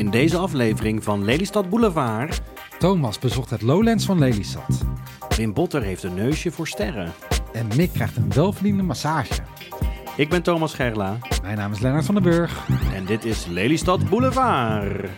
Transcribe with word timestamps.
In 0.00 0.10
deze 0.10 0.36
aflevering 0.36 1.04
van 1.04 1.24
Lelystad 1.24 1.68
Boulevard. 1.70 2.40
Thomas 2.78 3.18
bezocht 3.18 3.50
het 3.50 3.62
Lowlands 3.62 4.04
van 4.04 4.18
Lelystad. 4.18 4.84
Wim 5.36 5.52
Botter 5.52 5.82
heeft 5.82 6.02
een 6.02 6.14
neusje 6.14 6.50
voor 6.50 6.68
sterren. 6.68 7.12
En 7.52 7.68
Mick 7.76 7.92
krijgt 7.92 8.16
een 8.16 8.32
welverdiende 8.32 8.82
massage. 8.82 9.42
Ik 10.16 10.28
ben 10.28 10.42
Thomas 10.42 10.74
Gerla 10.74 11.18
Mijn 11.42 11.56
naam 11.56 11.72
is 11.72 11.80
Lennart 11.80 12.04
van 12.04 12.14
den 12.14 12.24
Burg. 12.24 12.68
en 12.94 13.04
dit 13.04 13.24
is 13.24 13.46
Lelystad 13.46 14.08
Boulevard. 14.08 15.08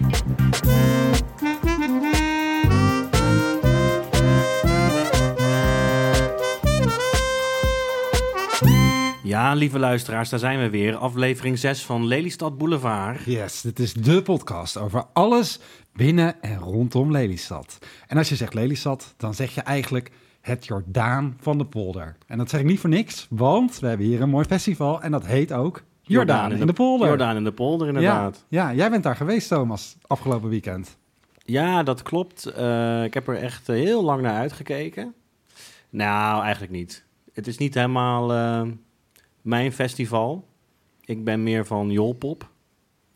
Ja, 9.32 9.54
lieve 9.54 9.78
luisteraars, 9.78 10.28
daar 10.28 10.38
zijn 10.38 10.58
we 10.58 10.70
weer. 10.70 10.96
Aflevering 10.96 11.58
6 11.58 11.84
van 11.84 12.06
Lelystad 12.06 12.58
Boulevard. 12.58 13.24
Yes, 13.24 13.60
dit 13.60 13.78
is 13.78 13.92
de 13.92 14.22
podcast 14.22 14.76
over 14.76 15.04
alles 15.12 15.58
binnen 15.92 16.42
en 16.42 16.58
rondom 16.58 17.10
Lelystad. 17.10 17.78
En 18.06 18.16
als 18.16 18.28
je 18.28 18.36
zegt 18.36 18.54
Lelystad, 18.54 19.14
dan 19.16 19.34
zeg 19.34 19.54
je 19.54 19.60
eigenlijk 19.60 20.10
het 20.40 20.66
Jordaan 20.66 21.36
van 21.40 21.58
de 21.58 21.66
polder. 21.66 22.16
En 22.26 22.38
dat 22.38 22.50
zeg 22.50 22.60
ik 22.60 22.66
niet 22.66 22.80
voor 22.80 22.90
niks, 22.90 23.26
want 23.30 23.78
we 23.78 23.86
hebben 23.86 24.06
hier 24.06 24.20
een 24.20 24.28
mooi 24.28 24.44
festival 24.44 25.02
en 25.02 25.10
dat 25.10 25.26
heet 25.26 25.52
ook 25.52 25.82
Jordaan, 26.00 26.52
in 26.52 26.66
de, 26.66 26.72
polder. 26.72 27.08
Jordaan 27.08 27.36
in 27.36 27.44
de 27.44 27.52
polder, 27.52 27.88
inderdaad. 27.88 28.44
Ja, 28.48 28.68
ja, 28.68 28.74
jij 28.76 28.90
bent 28.90 29.02
daar 29.02 29.16
geweest, 29.16 29.48
Thomas, 29.48 29.96
afgelopen 30.06 30.48
weekend. 30.48 30.96
Ja, 31.44 31.82
dat 31.82 32.02
klopt. 32.02 32.46
Eh, 32.46 33.04
ik 33.04 33.14
heb 33.14 33.28
er 33.28 33.36
echt 33.36 33.68
eh, 33.68 33.76
heel 33.76 34.02
lang 34.02 34.22
naar 34.22 34.36
uitgekeken. 34.36 35.14
Nou, 35.90 36.42
eigenlijk 36.42 36.72
niet. 36.72 37.04
Het 37.32 37.46
is 37.46 37.58
niet 37.58 37.74
helemaal 37.74 38.32
eh, 38.32 38.62
mijn 39.42 39.72
festival. 39.72 40.48
Ik 41.04 41.24
ben 41.24 41.42
meer 41.42 41.66
van 41.66 41.90
Jolpop. 41.90 42.50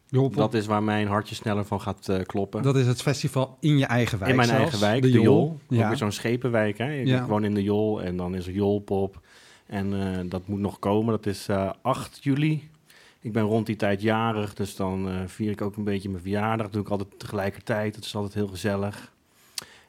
Joh, 0.08 0.34
Dat 0.36 0.54
is 0.54 0.66
waar 0.66 0.82
mijn 0.82 1.06
hartje 1.06 1.34
sneller 1.34 1.64
van 1.64 1.80
gaat 1.80 2.08
eh, 2.08 2.20
kloppen. 2.22 2.62
dat 2.62 2.76
is 2.76 2.86
het 2.86 3.02
festival 3.02 3.56
in 3.60 3.78
je 3.78 3.86
eigen 3.86 4.18
wijk 4.18 4.30
in 4.30 4.36
mijn 4.36 4.48
zelfs, 4.48 4.62
eigen 4.62 4.80
wijk, 4.80 5.02
de 5.02 5.10
de, 5.10 5.20
Jol. 5.20 5.58
Jol. 5.68 5.80
Ook 5.80 5.86
weer 5.88 5.96
zo'n 5.96 6.12
schepenwijk. 6.12 6.78
Hè? 6.78 6.92
Ik 6.92 7.06
Ja. 7.06 7.27
woon 7.27 7.44
in 7.44 7.55
de 7.55 7.62
Jol 7.62 8.02
en 8.02 8.16
dan 8.16 8.34
is 8.34 8.46
er 8.46 8.52
Jolpop. 8.52 9.20
En 9.66 10.14
eh, 10.18 10.30
dat 10.30 10.46
moet 10.48 10.60
nog 10.60 10.78
komen. 10.78 11.12
Dat 11.12 11.27
is 11.27 11.48
eh 11.48 11.70
8 11.83 12.18
juli. 12.24 12.68
Ik 13.20 13.33
ben 13.33 13.42
rond 13.42 13.66
die 13.66 13.77
tijd 13.77 14.02
jarig, 14.02 14.55
dus 14.55 14.77
dan 14.77 15.08
vier 15.27 15.50
ik 15.50 15.61
ook 15.62 15.77
een 15.77 15.84
beetje 15.84 16.08
mijn 16.08 16.22
verjaardag. 16.22 16.66
Dat 16.66 16.72
doe 16.72 16.83
ik 16.83 16.88
altijd 16.88 17.18
tegelijkertijd. 17.18 17.94
Het 17.96 18.05
is 18.05 18.14
altijd 18.16 18.34
heel 18.34 18.46
gezellig. 18.48 19.12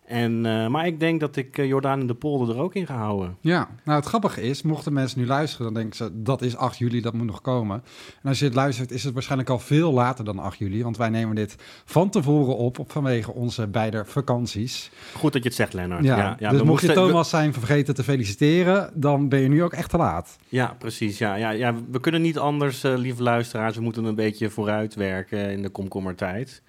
En, 0.08 0.46
eh, 0.46 0.68
maar 0.68 0.88
ik 0.88 1.00
denk 1.00 1.20
dat 1.20 1.36
ik 1.36 1.58
eh, 1.58 1.68
Jordaan 1.68 2.00
in 2.00 2.08
de 2.08 2.14
polder 2.14 2.56
er 2.56 2.62
ook 2.62 2.76
in 2.76 2.86
ga 2.86 2.96
houden. 2.96 3.38
Ja, 3.42 3.70
nou 3.84 3.98
het 4.00 4.08
grappige 4.08 4.42
is, 4.42 4.62
mochten 4.62 4.94
mensen 4.94 5.20
nu 5.20 5.26
luisteren, 5.26 5.66
dan 5.66 5.74
denken 5.74 5.96
ze 5.96 6.22
dat 6.22 6.42
is 6.42 6.56
8 6.56 6.78
juli, 6.78 7.02
dat 7.02 7.14
moet 7.14 7.26
nog 7.26 7.42
komen. 7.42 7.84
En 8.22 8.30
als 8.30 8.40
je 8.40 8.46
het 8.46 8.54
luistert, 8.54 8.92
is 8.92 9.04
het 9.04 9.14
waarschijnlijk 9.14 9.50
al 9.50 9.60
veel 9.60 9.94
later 9.94 10.26
dan 10.26 10.40
8 10.40 10.58
juli, 10.58 10.84
want 10.84 10.98
wij 10.98 11.10
nemen 11.10 11.36
dit 11.36 11.56
van 11.86 12.10
tevoren 12.10 12.58
op, 12.58 12.80
op 12.80 12.92
vanwege 12.92 13.34
onze 13.34 13.68
beide 13.68 14.06
vakanties. 14.06 14.92
Goed 15.14 15.34
dat 15.34 15.42
je 15.42 15.48
het 15.48 15.58
zegt, 15.58 15.74
Lennart. 15.74 16.04
Ja, 16.04 16.18
Ja, 16.18 16.36
ja, 16.40 16.50
dus 16.50 16.62
mocht 16.62 16.82
je 16.82 16.94
Thomas 16.94 17.30
zijn 17.30 17.54
vergeten 17.54 17.96
te 17.96 18.04
feliciteren, 18.04 18.92
dan 18.94 19.30
ben 19.30 19.40
je 19.40 19.48
nu 19.48 19.64
ook 19.64 19.74
echt 19.74 19.90
te 19.90 19.98
laat. 19.98 20.38
Ja, 20.48 20.76
precies. 20.78 21.18
Ja, 21.18 21.36
ja, 21.36 21.50
ja, 21.50 21.76
we 21.92 22.00
kunnen 22.00 22.22
niet 22.22 22.38
anders, 22.38 22.84
eh, 22.84 22.98
lieve 22.98 23.24
luisteraars. 23.24 23.76
We 23.76 23.82
moeten 23.82 24.06
een 24.06 24.16
beetje 24.16 24.50
vooruit 24.50 24.96
werken 24.96 25.52
in 25.52 25.62
de 25.62 25.70
komkommertijd. 25.70 26.62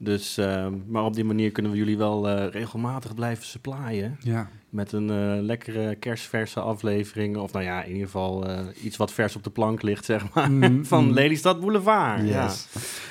Dus, 0.00 0.38
eh, 0.38 0.66
maar 0.86 1.04
op 1.04 1.14
die 1.14 1.24
manier 1.24 1.50
kunnen 1.52 1.72
we 1.72 1.78
jullie 1.78 1.96
wel 1.98 2.28
eh, 2.28 2.50
regelmatig 2.50 3.14
blijven 3.14 3.44
supplyen. 3.46 4.16
Ja, 4.20 4.48
Met 4.70 4.92
een 4.92 5.10
eh, 5.10 5.42
lekkere 5.44 5.94
kerstverse 5.94 6.60
aflevering. 6.60 7.36
Of 7.36 7.52
nou 7.52 7.64
ja, 7.64 7.82
in 7.82 7.90
ieder 7.92 8.04
geval 8.06 8.46
eh, 8.48 8.58
iets 8.82 8.96
wat 8.96 9.12
vers 9.12 9.36
op 9.36 9.44
de 9.44 9.50
plank 9.50 9.82
ligt, 9.82 10.04
zeg 10.04 10.34
maar. 10.34 10.50
Mm, 10.50 10.84
Van 10.92 11.04
mm. 11.04 11.12
Lelystad 11.12 11.60
Boulevard. 11.60 12.28
Ja. 12.28 12.44
yes. 12.44 12.66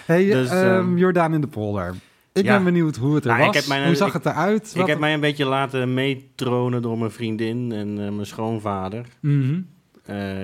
Hey, 0.05 0.25
Dus, 0.25 0.49
ehm, 0.49 0.65
ehm, 0.67 0.97
Jordaan 0.97 1.33
in 1.33 1.41
de 1.41 1.47
polder. 1.47 1.95
Ik 2.33 2.43
ja. 2.43 2.53
ben 2.55 2.63
benieuwd 2.63 2.95
hoe 2.95 3.15
het 3.15 3.23
er 3.25 3.29
Nou, 3.29 3.39
ik 3.41 3.47
was. 3.47 3.55
heb 3.55 3.67
mijn- 3.67 3.85
hoe 3.85 3.95
zag 3.95 4.07
ik- 4.07 4.13
het 4.13 4.25
eruit? 4.25 4.73
Ik 4.75 4.85
heb 4.85 4.99
mij 4.99 5.13
een 5.13 5.19
beetje 5.19 5.45
laten 5.45 5.93
meetronen 5.93 6.81
door 6.81 6.97
mijn 6.97 7.11
vriendin 7.11 7.71
en 7.71 7.93
mijn 7.93 8.25
schoonvader. 8.25 9.05
Mhm. 9.19 9.61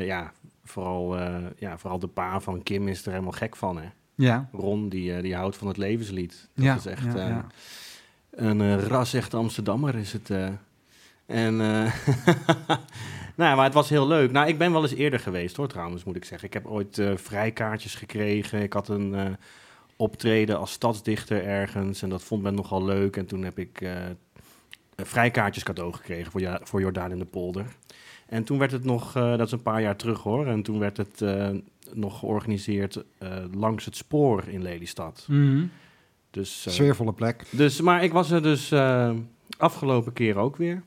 Ja, 0.06 0.32
vooral, 0.64 1.18
ja, 1.58 1.78
vooral 1.78 2.00
de 2.00 2.08
pa 2.08 2.40
van 2.40 2.64
Kim 2.64 2.88
is 2.88 3.06
er 3.06 3.12
helemaal 3.12 3.32
gek 3.32 3.56
van, 3.56 3.78
hè. 3.78 3.86
Ja. 4.16 4.50
Ron, 4.52 4.90
die, 4.90 5.16
eh, 5.16 5.22
die 5.22 5.36
houdt 5.36 5.58
van 5.58 5.68
het 5.68 5.78
levenslied. 5.78 6.50
Dat 6.56 6.66
ja, 6.66 6.76
is 6.76 6.86
echt 6.86 7.04
ja, 7.04 7.16
eh, 7.16 7.28
ja. 7.28 7.48
een 8.32 8.62
eh, 8.62 8.84
ras-echte 8.84 9.38
Amsterdammer 9.38 9.96
is 9.96 10.14
het. 10.14 10.30
En, 11.26 11.62
eh, 11.62 11.94
nou, 13.36 13.56
maar 13.56 13.64
het 13.64 13.74
was 13.74 13.90
heel 13.90 14.08
leuk. 14.08 14.32
Nou, 14.32 14.48
ik 14.48 14.58
ben 14.58 14.72
wel 14.72 14.82
eens 14.82 14.94
eerder 14.94 15.20
geweest, 15.20 15.56
hoor, 15.56 15.68
trouwens, 15.68 16.04
moet 16.04 16.16
ik 16.16 16.26
zeggen. 16.26 16.48
Ik 16.48 16.54
heb 16.54 16.66
ooit 16.66 17.02
vrijkaartjes 17.16 17.96
gekregen. 17.96 18.62
Ik 18.62 18.74
had 18.74 18.88
een 18.88 19.38
optreden 19.96 20.60
als 20.60 20.72
stadsdichter 20.72 21.46
ergens 21.46 22.02
en 22.02 22.10
dat 22.10 22.24
vond 22.24 22.44
men 22.44 22.56
nogal 22.56 22.86
leuk. 22.86 23.18
En 23.18 23.26
toen 23.26 23.44
heb 23.44 23.60
ik 23.60 23.82
vrijkaartjes 24.96 25.64
cadeau 25.64 25.94
gekregen 25.94 26.32
voor, 26.32 26.42
ja, 26.42 26.60
voor 26.64 26.82
Jordaan 26.82 27.12
in 27.12 27.20
de 27.20 27.26
Polder. 27.26 27.66
En 28.28 28.44
toen 28.44 28.58
werd 28.58 28.72
het 28.72 28.84
nog, 28.84 29.16
eh, 29.16 29.38
dat 29.38 29.46
is 29.48 29.52
een 29.52 29.62
paar 29.62 29.82
jaar 29.82 29.96
terug 29.96 30.22
hoor, 30.22 30.48
en 30.48 30.64
toen 30.64 30.80
werd 30.80 30.98
het 30.98 31.22
eh, 31.22 31.50
nog 31.94 32.20
georganiseerd 32.20 33.04
eh, 33.18 33.30
langs 33.54 33.86
het 33.86 33.96
spoor 33.96 34.44
in 34.48 34.62
Lelystad. 34.62 35.26
Mhm. 35.30 35.66
Dus, 36.32 36.66
eh, 36.66 36.74
Sfeervolle 36.74 37.14
plek. 37.14 37.46
dus, 37.50 37.82
maar 37.82 38.04
ik 38.04 38.12
was 38.12 38.32
er 38.32 38.42
dus 38.42 38.72
eh, 38.72 39.12
afgelopen 39.58 40.14
keer 40.14 40.36
ook 40.38 40.56
weer. 40.56 40.84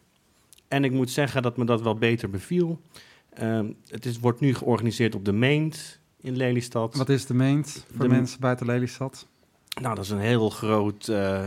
En 0.68 0.84
ik 0.84 0.92
moet 0.92 1.10
zeggen 1.10 1.42
dat 1.42 1.56
me 1.56 1.64
dat 1.64 1.82
wel 1.82 1.94
beter 1.94 2.30
beviel. 2.30 2.80
Ehm, 3.34 3.66
het 3.88 4.06
is, 4.06 4.18
wordt 4.18 4.40
nu 4.40 4.54
georganiseerd 4.54 5.14
op 5.14 5.24
de 5.24 5.32
Meent 5.32 5.98
in 6.20 6.36
Lelystad. 6.36 6.94
Wat 6.96 7.08
is 7.08 7.26
de 7.26 7.34
meent 7.34 7.86
voor 7.96 8.08
De- 8.08 8.14
mensen 8.14 8.40
buiten 8.40 8.66
Lelystad? 8.66 9.26
Nou, 9.80 9.94
dat 9.94 10.04
is 10.04 10.10
een 10.10 10.18
heel 10.18 10.50
groot, 10.50 11.08
eh, 11.08 11.46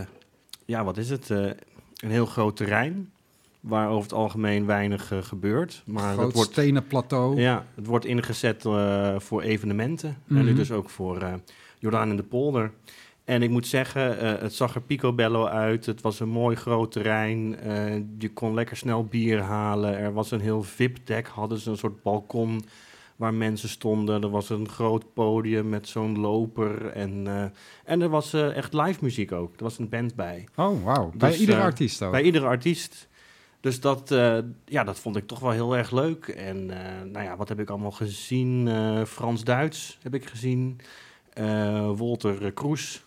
ja, 0.66 0.84
wat 0.84 0.98
is 0.98 1.10
het? 1.10 1.30
Een 2.00 2.12
heel 2.12 2.26
groot 2.26 2.56
terrein. 2.56 3.12
Waar 3.60 3.88
over 3.90 4.04
het 4.04 4.14
algemeen 4.14 4.66
weinig 4.66 5.12
eh, 5.12 5.18
gebeurt. 5.22 5.84
Maar 5.86 6.14
Groot 6.14 6.26
het 6.26 6.36
wordt, 6.36 6.52
stenen 6.52 6.88
plateau. 6.88 7.40
ja, 7.42 7.66
het 7.76 7.86
wordt 7.86 8.06
ingezet 8.06 8.66
eh, 8.66 9.20
voor 9.20 9.42
evenementen. 9.42 10.10
En 10.10 10.36
Mhm. 10.36 10.46
nu 10.46 10.54
dus 10.54 10.72
ook 10.72 10.90
voor 10.90 11.22
eh, 11.22 11.34
Jordaan 11.80 12.10
in 12.10 12.16
de 12.16 12.24
Polder. 12.24 12.72
En 13.24 13.42
ik 13.42 13.50
moet 13.50 13.68
zeggen, 13.68 14.18
het 14.42 14.54
zag 14.54 14.76
er 14.76 14.82
picobello 14.82 15.46
uit. 15.46 15.86
Het 15.86 16.02
was 16.02 16.20
een 16.20 16.30
mooi 16.30 16.56
groot 16.56 16.92
terrein. 16.92 17.50
Je 18.18 18.30
kon 18.34 18.54
lekker 18.54 18.78
snel 18.78 19.06
bier 19.06 19.42
halen. 19.42 19.98
Er 19.98 20.14
was 20.14 20.32
een 20.32 20.40
heel 20.40 20.64
VIP-deck. 20.64 21.28
Hadden 21.28 21.58
ze 21.58 21.70
een 21.70 21.78
soort 21.78 22.04
balkon 22.04 22.62
waar 23.20 23.34
mensen 23.34 23.70
stonden. 23.70 24.24
Er 24.24 24.30
was 24.30 24.50
een 24.50 24.70
groot 24.70 25.14
podium 25.14 25.70
met 25.70 25.88
zo'n 25.88 26.20
loper. 26.20 26.86
En, 26.86 27.28
eh, 27.28 27.44
en 27.84 28.02
er 28.02 28.10
was 28.10 28.34
eh, 28.34 28.56
echt 28.56 28.74
live 28.74 29.00
muziek 29.02 29.32
ook. 29.32 29.56
Er 29.58 29.64
was 29.64 29.80
een 29.80 29.90
band 29.90 30.16
bij. 30.16 30.48
Oh, 30.56 30.84
wauw. 30.84 31.12
Bij 31.16 31.30
Dus, 31.30 31.40
iedere 31.40 31.58
eh, 31.58 31.64
artiest 31.64 32.02
ook. 32.02 32.12
Bij 32.12 32.22
iedere 32.22 32.46
artiest. 32.46 33.08
Dus 33.60 33.80
dat, 33.80 34.10
ja, 34.66 34.84
dat 34.84 35.00
vond 35.00 35.16
ik 35.16 35.28
toch 35.28 35.40
wel 35.40 35.52
heel 35.52 35.78
erg 35.78 35.92
leuk. 35.92 36.28
En 36.28 36.66
nou 37.12 37.22
ja, 37.26 37.38
wat 37.38 37.50
heb 37.50 37.60
ik 37.60 37.70
allemaal 37.70 37.92
gezien? 37.92 38.70
Frans-Duits 39.08 39.98
heb 40.02 40.14
ik 40.14 40.26
gezien. 40.26 40.80
Wolter 41.96 42.52
Kroes. 42.52 43.06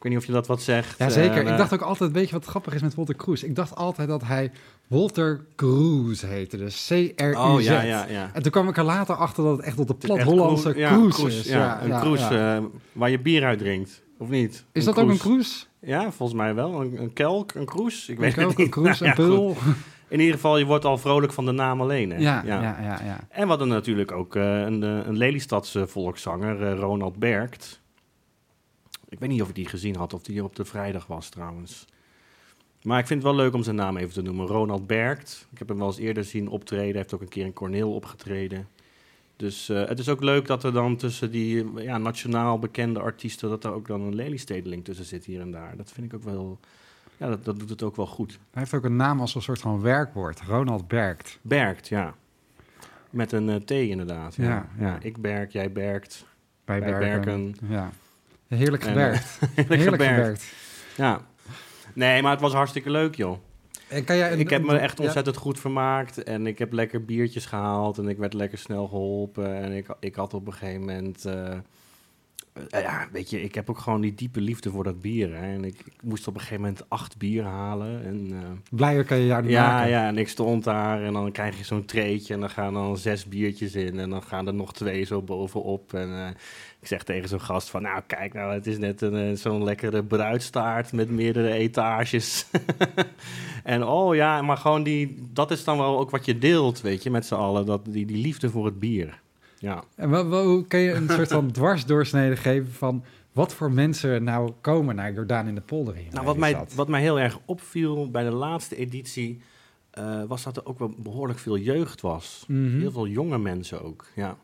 Ik 0.00 0.06
weet 0.06 0.14
niet 0.14 0.24
of 0.24 0.28
je 0.28 0.36
dat 0.36 0.46
wat 0.46 0.62
zegt. 0.62 0.98
Jazeker. 0.98 1.44
Eh, 1.44 1.50
ik 1.50 1.56
dacht 1.56 1.72
ook 1.72 1.80
altijd, 1.80 2.12
weet 2.12 2.28
je 2.28 2.34
wat 2.34 2.44
grappig 2.44 2.74
is 2.74 2.82
met 2.82 2.94
Walter 2.94 3.16
Cruz? 3.16 3.42
Ik 3.42 3.56
dacht 3.56 3.76
altijd 3.76 4.08
dat 4.08 4.22
hij 4.24 4.50
Walter 4.86 5.44
Cruz 5.56 6.22
heette, 6.22 6.56
dus 6.56 6.86
C-R-U-Z. 6.88 7.36
Oh 7.36 7.60
ja, 7.60 7.82
ja, 7.82 8.06
ja. 8.08 8.30
En 8.32 8.42
toen 8.42 8.52
kwam 8.52 8.68
ik 8.68 8.76
er 8.76 8.84
later 8.84 9.14
achter 9.14 9.44
dat 9.44 9.56
het 9.56 9.66
echt 9.66 9.78
op 9.78 9.86
de 9.86 9.94
plat 9.94 10.22
Hollandse 10.22 10.72
ja, 10.76 10.88
cruise 10.88 11.26
is. 11.26 11.46
Ja, 11.46 11.82
een 11.82 12.00
cruise 12.00 12.38
eh, 12.38 12.64
waar 12.92 13.10
je 13.10 13.20
bier 13.20 13.44
uit 13.44 13.58
drinkt. 13.58 14.02
Of 14.18 14.28
niet? 14.28 14.64
is 14.72 14.84
dat 14.84 14.98
ook 14.98 15.08
een 15.08 15.18
cruise? 15.18 15.64
Ja, 15.80 16.12
volgens 16.12 16.38
mij 16.38 16.54
wel. 16.54 16.80
Een, 16.80 17.00
een 17.02 17.12
kelk, 17.12 17.54
een 17.54 17.66
kroes. 17.66 18.08
Ik 18.08 18.18
Ik 18.18 18.20
weet 18.20 18.44
ook, 18.44 18.48
het 18.48 18.58
niet. 18.58 18.66
een 18.66 18.82
cruise, 18.82 19.04
Nou 19.04 19.16
een 19.20 19.24
ja, 19.24 19.30
pul. 19.30 19.56
In 20.08 20.20
ieder 20.20 20.34
geval, 20.34 20.58
je 20.58 20.64
wordt 20.64 20.84
al 20.84 20.98
vrolijk 20.98 21.32
van 21.32 21.44
de 21.44 21.52
naam 21.52 21.80
alleen. 21.80 22.10
Hè? 22.10 22.18
Ja, 22.18 22.42
ja, 22.44 22.62
ja, 22.62 22.78
ja. 22.82 23.18
En 23.28 23.42
we 23.42 23.48
hadden 23.48 23.68
natuurlijk 23.68 24.12
ook 24.12 24.36
eh, 24.36 24.60
een, 24.60 24.82
een 24.82 25.16
Lelystadse 25.16 25.86
volkszanger, 25.86 26.76
Ronald 26.76 27.16
Bergt. 27.18 27.79
Ik 29.20 29.26
weet 29.26 29.34
niet 29.34 29.44
of 29.44 29.48
ik 29.48 29.54
die 29.54 29.68
gezien 29.68 29.96
had, 29.96 30.14
of 30.14 30.22
die 30.22 30.34
hier 30.34 30.44
op 30.44 30.56
de 30.56 30.64
vrijdag 30.64 31.06
was 31.06 31.28
trouwens. 31.28 31.86
Maar 32.82 32.98
ik 32.98 33.06
vind 33.06 33.22
het 33.22 33.32
wel 33.32 33.40
leuk 33.40 33.54
om 33.54 33.62
zijn 33.62 33.76
naam 33.76 33.96
even 33.96 34.12
te 34.12 34.22
noemen. 34.22 34.46
Ronald 34.46 34.86
Bergt. 34.86 35.46
Ik 35.52 35.58
heb 35.58 35.68
hem 35.68 35.78
wel 35.78 35.86
eens 35.86 35.98
eerder 35.98 36.24
zien 36.24 36.48
optreden. 36.48 36.86
Hij 36.86 36.96
heeft 36.96 37.14
ook 37.14 37.20
een 37.20 37.28
keer 37.28 37.44
in 37.44 37.52
Corneel 37.52 37.94
opgetreden. 37.94 38.68
Dus 39.36 39.68
eh, 39.68 39.86
het 39.86 39.98
is 39.98 40.08
ook 40.08 40.22
leuk 40.22 40.46
dat 40.46 40.64
er 40.64 40.72
dan 40.72 40.96
tussen 40.96 41.30
die 41.30 41.72
ja, 41.74 41.98
nationaal 41.98 42.58
bekende 42.58 43.00
artiesten... 43.00 43.48
dat 43.48 43.64
er 43.64 43.72
ook 43.72 43.86
dan 43.86 44.00
een 44.00 44.14
Lelystedeling 44.14 44.84
tussen 44.84 45.04
zit 45.04 45.24
hier 45.24 45.40
en 45.40 45.50
daar. 45.50 45.76
Dat 45.76 45.92
vind 45.92 46.12
ik 46.12 46.14
ook 46.14 46.24
wel... 46.24 46.58
Ja, 47.16 47.28
dat, 47.28 47.44
dat 47.44 47.58
doet 47.58 47.70
het 47.70 47.82
ook 47.82 47.96
wel 47.96 48.06
goed. 48.06 48.30
Hij 48.30 48.38
heeft 48.62 48.74
ook 48.74 48.84
een 48.84 48.96
naam 48.96 49.20
als 49.20 49.34
een 49.34 49.42
soort 49.42 49.60
van 49.60 49.80
werkwoord. 49.80 50.40
Ronald 50.40 50.88
Bergt. 50.88 51.38
Bergt, 51.42 51.88
ja. 51.88 52.14
Met 53.10 53.32
een 53.32 53.48
eh, 53.48 53.56
T 53.56 53.70
inderdaad. 53.70 54.34
Ja, 54.34 54.68
Ja, 54.78 54.98
ik 55.00 55.16
berg, 55.16 55.52
jij 55.52 55.72
Bij 55.72 56.20
Berken. 56.64 56.98
Berken. 56.98 57.54
Ja. 57.68 57.90
Heerlijk 58.56 58.82
En, 58.84 58.88
gewerkt. 58.88 59.38
Heerlijk 59.54 59.80
Heerlijk 59.80 60.02
gewerkt. 60.02 60.44
Ja. 60.96 61.20
Nee, 61.94 62.22
maar 62.22 62.30
het 62.32 62.40
was 62.40 62.52
hartstikke 62.52 62.90
leuk, 62.90 63.14
joh. 63.14 63.36
En 63.88 64.04
kan 64.04 64.16
jij 64.16 64.32
een- 64.32 64.38
ik 64.40 64.50
heb 64.50 64.62
me 64.62 64.76
echt 64.78 64.98
ja, 64.98 65.04
ontzettend 65.04 65.36
goed 65.36 65.60
vermaakt. 65.60 66.22
En 66.22 66.46
ik 66.46 66.58
heb 66.58 66.72
lekker 66.72 67.04
biertjes 67.04 67.46
gehaald. 67.46 67.98
En 67.98 68.08
ik 68.08 68.18
werd 68.18 68.34
lekker 68.34 68.58
snel 68.58 68.88
geholpen. 68.88 69.54
En 69.62 69.72
ik, 69.72 69.86
ik 70.00 70.14
had 70.14 70.34
op 70.34 70.46
een 70.46 70.52
gegeven 70.52 70.80
moment... 70.80 71.24
eh, 71.24 71.46
eh, 71.46 71.58
ja, 72.68 73.08
weet 73.12 73.30
je, 73.30 73.42
ik 73.42 73.54
heb 73.54 73.70
ook 73.70 73.78
gewoon 73.78 74.00
die 74.00 74.14
diepe 74.14 74.40
liefde 74.40 74.70
voor 74.70 74.84
dat 74.84 75.00
bier. 75.00 75.36
Hè. 75.36 75.52
En 75.54 75.64
ik, 75.64 75.78
ik 75.78 76.02
moest 76.02 76.26
op 76.26 76.34
een 76.34 76.40
gegeven 76.40 76.62
moment 76.62 76.84
acht 76.88 77.18
bier 77.18 77.44
halen. 77.44 78.04
En, 78.04 78.28
eh, 78.32 78.76
Blijer 78.76 79.04
kan 79.04 79.18
je 79.18 79.26
jou 79.26 79.42
niet 79.42 79.50
ja, 79.50 79.72
maken. 79.72 79.90
ja, 79.90 80.06
en 80.06 80.18
ik 80.18 80.28
stond 80.28 80.64
daar 80.64 81.02
en 81.02 81.12
dan 81.12 81.32
krijg 81.32 81.58
je 81.58 81.64
zo'n 81.64 81.84
treetje 81.84 82.34
en 82.34 82.40
dan 82.40 82.50
gaan 82.50 82.74
dan 82.74 82.96
zes 82.96 83.24
biertjes 83.24 83.74
in 83.74 83.98
en 83.98 84.10
dan 84.10 84.22
gaan 84.22 84.46
er 84.46 84.54
nog 84.54 84.72
twee 84.72 85.04
zo 85.04 85.22
bovenop. 85.22 85.94
En 85.94 86.08
eh, 86.08 86.28
ik 86.80 86.86
zeg 86.86 87.02
tegen 87.02 87.28
zo'n 87.28 87.40
gast 87.40 87.70
van, 87.70 87.82
nou 87.82 88.02
kijk 88.06 88.32
nou, 88.32 88.52
het 88.52 88.66
is 88.66 88.78
net 88.78 89.00
een, 89.00 89.30
eh, 89.30 89.36
zo'n 89.36 89.64
lekkere 89.64 90.04
bruidstaart 90.04 90.92
met 90.92 91.10
meerdere 91.10 91.52
etages. 91.52 92.46
en 93.64 93.84
oh 93.84 94.14
ja, 94.14 94.42
maar 94.42 94.56
gewoon 94.56 94.82
die, 94.82 95.28
dat 95.32 95.50
is 95.50 95.64
dan 95.64 95.78
wel 95.78 95.98
ook 95.98 96.10
wat 96.10 96.24
je 96.24 96.38
deelt, 96.38 96.80
weet 96.80 97.02
je, 97.02 97.10
met 97.10 97.26
z'n 97.26 97.34
allen, 97.34 97.66
dat, 97.66 97.84
die, 97.84 98.06
die 98.06 98.22
liefde 98.22 98.50
voor 98.50 98.64
het 98.64 98.78
bier. 98.80 99.20
Ja. 99.60 99.84
En 99.94 100.10
wat, 100.10 100.26
wat, 100.26 100.44
hoe 100.44 100.66
kun 100.66 100.80
je 100.80 100.92
een 100.92 101.08
soort 101.16 101.28
van 101.28 101.50
dwarsdoorsnede 101.50 102.36
geven 102.36 102.72
van 102.72 103.04
wat 103.32 103.54
voor 103.54 103.72
mensen 103.72 104.24
nou 104.24 104.52
komen 104.60 104.94
naar 104.94 105.12
Jordaan 105.12 105.46
in 105.46 105.54
de 105.54 105.60
polder 105.60 105.94
hier? 105.94 106.12
Nou, 106.12 106.24
wat 106.24 106.36
mij, 106.36 106.64
wat 106.74 106.88
mij 106.88 107.00
heel 107.00 107.20
erg 107.20 107.38
opviel 107.44 108.10
bij 108.10 108.24
de 108.24 108.30
laatste 108.30 108.76
editie, 108.76 109.40
eh, 109.90 110.24
was 110.24 110.42
dat 110.42 110.56
er 110.56 110.66
ook 110.66 110.78
wel 110.78 110.94
behoorlijk 110.98 111.38
veel 111.38 111.58
jeugd 111.58 112.00
was. 112.00 112.44
Mhm. 112.48 112.78
Heel 112.78 112.92
veel 112.92 113.06
jonge 113.06 113.38
mensen 113.38 113.82
ook, 113.82 114.06
ja. 114.14 114.36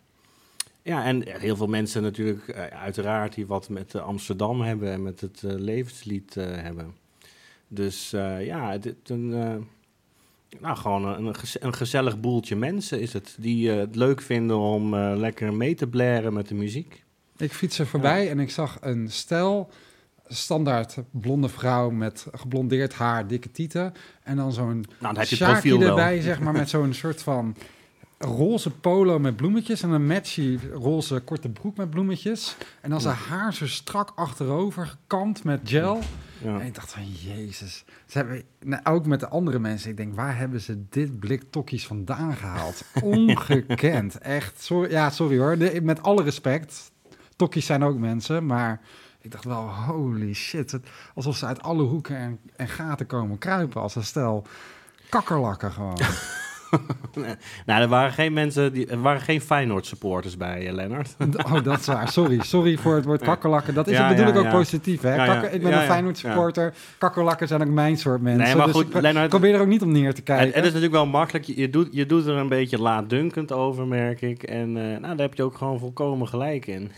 Ja, 0.82 1.04
en 1.04 1.40
heel 1.40 1.56
veel 1.56 1.66
mensen 1.66 2.02
natuurlijk, 2.02 2.48
eh, 2.48 2.64
uiteraard, 2.64 3.34
die 3.34 3.46
wat 3.46 3.68
met 3.68 3.94
eh, 3.94 4.02
Amsterdam 4.02 4.60
hebben 4.60 4.92
en 4.92 5.02
met 5.02 5.20
het 5.20 5.42
levenslied 5.42 6.34
hebben. 6.34 6.94
Dus 7.68 8.10
ja, 8.40 8.70
het 8.70 8.96
een, 9.04 9.68
nou, 10.60 10.76
gewoon 10.76 11.06
een, 11.06 11.34
een 11.60 11.74
gezellig 11.74 12.20
boeltje 12.20 12.56
mensen 12.56 13.00
is 13.00 13.12
het. 13.12 13.36
Die 13.38 13.72
eh, 13.72 13.76
het 13.76 13.96
leuk 13.96 14.20
vinden 14.20 14.58
om 14.58 14.94
eh, 14.94 15.12
lekker 15.16 15.54
mee 15.54 15.74
te 15.74 15.86
blaren 15.86 16.32
met 16.32 16.48
de 16.48 16.54
muziek. 16.54 17.04
Ik 17.36 17.52
fiets 17.52 17.78
er 17.78 17.86
voorbij 17.86 18.30
en 18.30 18.38
ik 18.38 18.50
zag 18.50 18.78
een 18.80 19.10
stel, 19.10 19.70
standaard 20.26 20.96
blonde 21.10 21.48
vrouw 21.48 21.90
met 21.90 22.26
geblondeerd 22.32 22.94
haar, 22.94 23.26
dikke 23.26 23.50
tieten. 23.50 23.92
En 24.22 24.36
dan 24.36 24.52
zo'n 24.52 24.66
Nou, 24.66 24.84
dan 24.98 25.08
heb 25.08 25.14
je 25.14 25.20
het 25.20 25.28
Sjaakje 25.28 25.52
profiel 25.52 25.78
wel. 25.78 25.88
erbij, 25.88 26.20
zeg 26.20 26.40
maar, 26.40 26.52
met 26.62 26.68
zo'n 26.68 26.92
soort 26.92 27.22
van 27.22 27.56
roze 28.18 28.70
polo 28.70 29.18
met 29.18 29.36
bloemetjes 29.36 29.82
en 29.82 29.90
een 29.90 30.06
matchy 30.06 30.58
roze 30.72 31.20
korte 31.20 31.48
broek 31.48 31.76
met 31.76 31.90
bloemetjes. 31.90 32.56
En 32.80 32.90
dan 32.90 33.00
zijn 33.00 33.16
haar 33.16 33.54
zo 33.54 33.66
strak 33.66 34.12
achterover 34.14 34.86
gekamd 34.86 35.44
met 35.44 35.60
gel. 35.64 36.00
Ja. 36.42 36.60
En 36.60 36.66
ik 36.66 36.74
dacht 36.74 36.92
van, 36.92 37.06
jezus. 37.06 37.84
Ze 38.06 38.18
hebben, 38.18 38.42
nou, 38.64 38.84
ook 38.84 39.06
met 39.06 39.20
de 39.20 39.28
andere 39.28 39.58
mensen, 39.58 39.90
ik 39.90 39.96
denk, 39.96 40.14
waar 40.14 40.36
hebben 40.38 40.60
ze 40.60 40.84
dit 40.88 41.18
blik 41.18 41.42
tokkies 41.50 41.86
vandaan 41.86 42.36
gehaald? 42.36 42.84
Ongekend, 43.02 44.18
echt. 44.18 44.62
Sorry, 44.62 44.90
ja, 44.90 45.10
sorry 45.10 45.38
hoor, 45.38 45.58
De- 45.58 45.80
met 45.82 46.02
alle 46.02 46.22
respect. 46.22 46.90
Tokkies 47.36 47.66
zijn 47.66 47.84
ook 47.84 47.98
mensen, 47.98 48.46
maar 48.46 48.80
ik 49.20 49.30
dacht 49.30 49.44
wel, 49.44 49.68
holy 49.68 50.34
shit. 50.34 50.70
Het- 50.72 50.86
alsof 51.14 51.36
ze 51.36 51.46
uit 51.46 51.62
alle 51.62 51.82
hoeken 51.82 52.16
en, 52.16 52.38
en 52.56 52.68
gaten 52.68 53.06
komen 53.06 53.38
kruipen 53.38 53.80
als 53.80 53.94
een 53.94 54.04
stel 54.04 54.46
kakkerlakken 55.08 55.72
gewoon. 55.72 55.98
Nou, 57.66 57.82
er 57.82 57.88
waren 57.88 58.12
geen 58.12 58.32
mensen, 58.32 58.72
die, 58.72 58.86
er 58.86 59.00
waren 59.00 59.20
geen 59.20 59.40
Feyenoord 59.40 59.86
supporters 59.86 60.36
bij, 60.36 60.66
eh, 60.66 60.72
Lennart. 60.72 61.16
Oh, 61.46 61.62
dat 61.64 61.78
is 61.80 61.86
waar. 61.86 62.08
Sorry. 62.08 62.40
Sorry 62.42 62.76
voor 62.76 62.94
het 62.94 63.04
woord 63.04 63.22
kakkerlakken. 63.22 63.74
Dat 63.74 63.86
is 63.88 63.96
Ja, 63.96 64.08
bedoel 64.08 64.24
ja, 64.24 64.30
ik 64.30 64.36
ook 64.36 64.44
ja. 64.44 64.50
positief. 64.50 65.00
Hè? 65.00 65.16
Kakker- 65.16 65.52
ik 65.52 65.62
ben 65.62 65.72
een. 65.72 65.82
Feyenoord 65.86 66.18
supporter. 66.18 66.74
Kakkerlakken 66.98 67.48
zijn 67.48 67.60
ook 67.62 67.68
mijn 67.68 67.96
soort 67.98 68.20
mensen. 68.20 68.44
Nee, 68.44 68.54
maar 68.56 68.66
dus 68.66 68.74
goed, 68.74 68.94
ik 68.94 69.00
Lennart- 69.00 69.28
probeer 69.28 69.54
er 69.54 69.60
ook 69.60 69.66
niet 69.66 69.82
om 69.82 69.92
neer 69.92 70.10
te 70.10 70.16
Het, 70.16 70.22
kijken. 70.24 70.46
het 70.46 70.56
is 70.56 70.62
natuurlijk 70.62 70.92
wel 70.92 71.06
makkelijk. 71.06 71.44
Je, 71.44 71.70
doet, 71.70 71.88
je 71.90 72.06
doet 72.06 72.26
er 72.26 72.36
een 72.36 72.48
beetje 72.48 72.80
laatdunkend 72.80 73.52
over, 73.52 73.86
merk 73.86 74.20
ik. 74.20 74.42
En 74.42 74.76
eh, 74.76 74.82
nou, 74.82 75.00
daar 75.00 75.16
heb 75.26 75.34
je 75.34 75.42
ook 75.42 75.56
gewoon 75.56 75.78
volkomen 75.78 76.28
gelijk 76.28 76.66
in. 76.66 76.90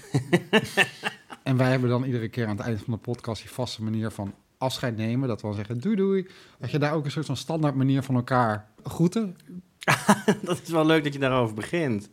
En 1.43 1.57
wij 1.57 1.71
hebben 1.71 1.89
dan 1.89 2.05
iedere 2.05 2.29
keer 2.29 2.47
aan 2.47 2.57
het 2.57 2.67
einde 2.67 2.79
van 2.85 2.93
de 2.95 3.01
podcast 3.01 3.43
die 3.43 3.51
vaste 3.51 3.83
manier 3.83 4.11
van 4.11 4.35
afscheid 4.59 4.97
nemen. 4.97 5.29
Dat 5.29 5.41
dan 5.41 5.55
zeggen 5.55 5.81
doei 5.81 5.97
doei. 5.97 6.27
Dat 6.59 6.71
je 6.71 6.79
daar 6.79 6.95
ook 6.95 7.05
een 7.05 7.11
soort 7.11 7.27
van 7.27 7.37
standaard 7.37 7.75
manier 7.75 8.03
van 8.03 8.15
elkaar 8.15 8.69
groeten. 8.83 9.37
dat 10.43 10.61
is 10.63 10.69
wel 10.69 10.87
leuk 10.87 11.05
dat 11.05 11.13
je 11.13 11.19
daarover 11.19 11.55
begint. 11.55 12.09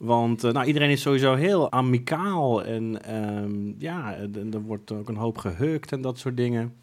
Want 0.00 0.44
eh, 0.44 0.52
nou, 0.52 0.66
iedereen 0.66 0.90
is 0.90 1.00
sowieso 1.00 1.34
heel 1.34 1.72
amicaal. 1.72 2.64
En 2.64 3.04
ehm, 3.04 3.72
ja, 3.78 4.16
er 4.52 4.60
wordt 4.60 4.92
ook 4.92 5.08
een 5.08 5.16
hoop 5.16 5.38
gehukt 5.38 5.92
en 5.92 6.00
dat 6.00 6.18
soort 6.18 6.36
dingen. 6.36 6.74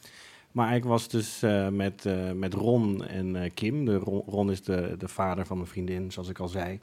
Maar 0.51 0.75
ik 0.75 0.83
was 0.83 1.07
dus 1.07 1.43
eh, 1.43 1.67
met, 1.67 2.05
eh, 2.05 2.31
met 2.31 2.53
Ron 2.53 3.05
en 3.05 3.53
Kim. 3.53 3.85
De 3.85 3.95
Ron, 3.95 4.23
Ron 4.27 4.51
is 4.51 4.61
de, 4.61 4.95
de 4.97 5.07
vader 5.07 5.45
van 5.45 5.57
mijn 5.57 5.69
vriendin, 5.69 6.11
zoals 6.11 6.29
ik 6.29 6.39
al 6.39 6.47
zei. 6.47 6.79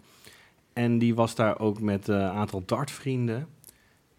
En 0.72 0.98
die 0.98 1.14
was 1.14 1.34
daar 1.34 1.58
ook 1.58 1.80
met 1.80 2.08
een 2.08 2.20
aantal 2.20 2.62
dartvrienden. 2.66 3.46